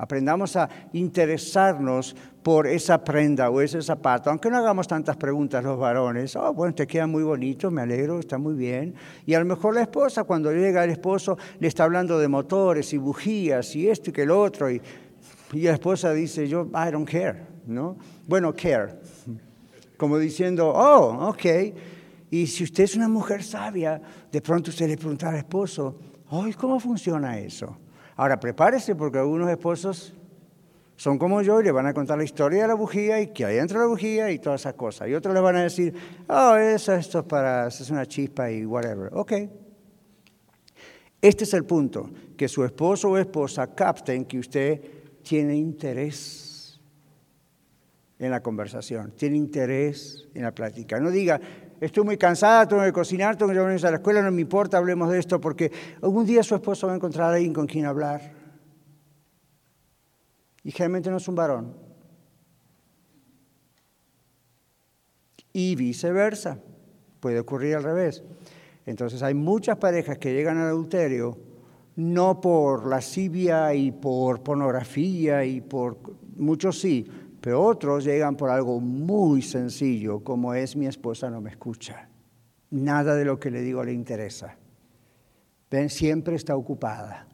[0.00, 5.76] Aprendamos a interesarnos por esa prenda o ese zapato, aunque no hagamos tantas preguntas los
[5.76, 6.36] varones.
[6.36, 8.94] Oh, bueno, te queda muy bonito, me alegro, está muy bien.
[9.26, 12.92] Y a lo mejor la esposa, cuando llega el esposo, le está hablando de motores
[12.92, 14.70] y bujías y esto y que el otro.
[14.70, 14.80] Y,
[15.52, 17.96] la esposa dice, yo, I don't care, ¿no?
[18.28, 19.00] Bueno, care.
[19.96, 21.44] Como diciendo, oh, ok.
[22.30, 25.96] Y si usted es una mujer sabia, de pronto usted le pregunta al esposo,
[26.30, 27.76] oh, ¿cómo funciona eso?
[28.18, 30.12] Ahora prepárese porque algunos esposos
[30.96, 33.44] son como yo y le van a contar la historia de la bujía y que
[33.44, 35.08] hay dentro de la bujía y todas esas cosas.
[35.08, 35.94] Y otros le van a decir,
[36.28, 39.10] oh, eso, esto es para, es una chispa y whatever.
[39.14, 39.32] Ok.
[41.22, 44.80] Este es el punto, que su esposo o esposa capten que usted
[45.22, 46.80] tiene interés
[48.18, 50.98] en la conversación, tiene interés en la plática.
[50.98, 51.40] No diga,
[51.80, 54.78] estoy muy cansada, tengo que cocinar, tengo que llevarme a la escuela, no me importa,
[54.78, 55.70] hablemos de esto, porque
[56.02, 58.32] algún día su esposo va a encontrar a alguien con quien hablar.
[60.62, 61.76] Y generalmente no es un varón.
[65.52, 66.58] Y viceversa,
[67.20, 68.22] puede ocurrir al revés.
[68.86, 71.38] Entonces hay muchas parejas que llegan al adulterio
[71.98, 75.98] no por lascivia y por pornografía y por
[76.36, 77.10] muchos sí,
[77.48, 82.06] pero otros llegan por algo muy sencillo, como es mi esposa no me escucha.
[82.68, 84.58] Nada de lo que le digo le interesa.
[85.70, 87.26] Ven, siempre está ocupada.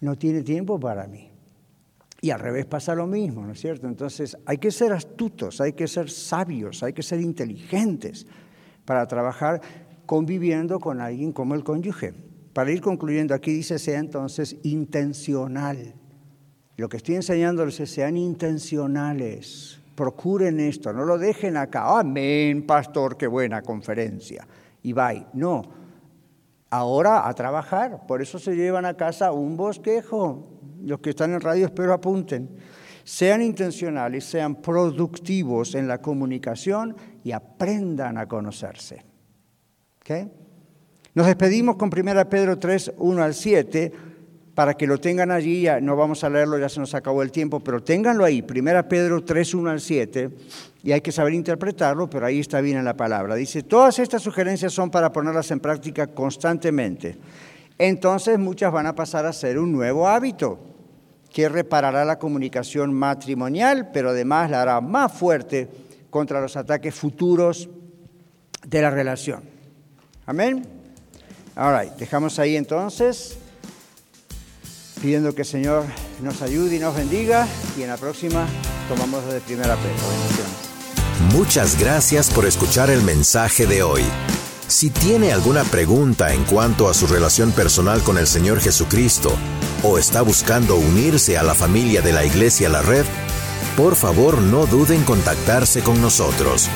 [0.00, 1.30] No tiene tiempo para mí.
[2.22, 3.86] Y al revés pasa lo mismo, ¿no es cierto?
[3.86, 8.26] Entonces hay que ser astutos, hay que ser sabios, hay que ser inteligentes
[8.86, 9.60] para trabajar
[10.06, 12.14] conviviendo con alguien como el cónyuge.
[12.54, 15.92] Para ir concluyendo, aquí dice sea entonces intencional.
[16.78, 23.16] Lo que estoy enseñándoles es sean intencionales, procuren esto, no lo dejen acá, amén, pastor,
[23.16, 24.46] qué buena conferencia,
[24.84, 25.26] y bye.
[25.32, 25.62] No,
[26.70, 30.46] ahora a trabajar, por eso se llevan a casa un bosquejo.
[30.80, 32.48] Los que están en radio espero apunten.
[33.02, 39.04] Sean intencionales, sean productivos en la comunicación y aprendan a conocerse.
[40.02, 40.30] ¿Okay?
[41.12, 43.92] Nos despedimos con 1 Pedro 3, 1 al 7,
[44.58, 47.30] para que lo tengan allí, ya no vamos a leerlo, ya se nos acabó el
[47.30, 50.30] tiempo, pero ténganlo ahí, 1 Pedro 3, 1 al 7,
[50.82, 53.36] y hay que saber interpretarlo, pero ahí está bien en la palabra.
[53.36, 57.16] Dice, todas estas sugerencias son para ponerlas en práctica constantemente.
[57.78, 60.58] Entonces muchas van a pasar a ser un nuevo hábito
[61.32, 65.68] que reparará la comunicación matrimonial, pero además la hará más fuerte
[66.10, 67.68] contra los ataques futuros
[68.66, 69.40] de la relación.
[70.26, 70.66] Amén.
[71.54, 73.38] Ahora, dejamos ahí entonces,
[75.00, 75.84] pidiendo que el Señor
[76.22, 77.46] nos ayude y nos bendiga,
[77.76, 78.46] y en la próxima
[78.88, 79.76] tomamos de primera.
[79.76, 80.68] Bendiciones.
[81.32, 84.04] Muchas gracias por escuchar el mensaje de hoy.
[84.68, 89.32] Si tiene alguna pregunta en cuanto a su relación personal con el Señor Jesucristo
[89.82, 93.06] o está buscando unirse a la familia de la Iglesia La Red,
[93.76, 96.68] por favor no duden en contactarse con nosotros.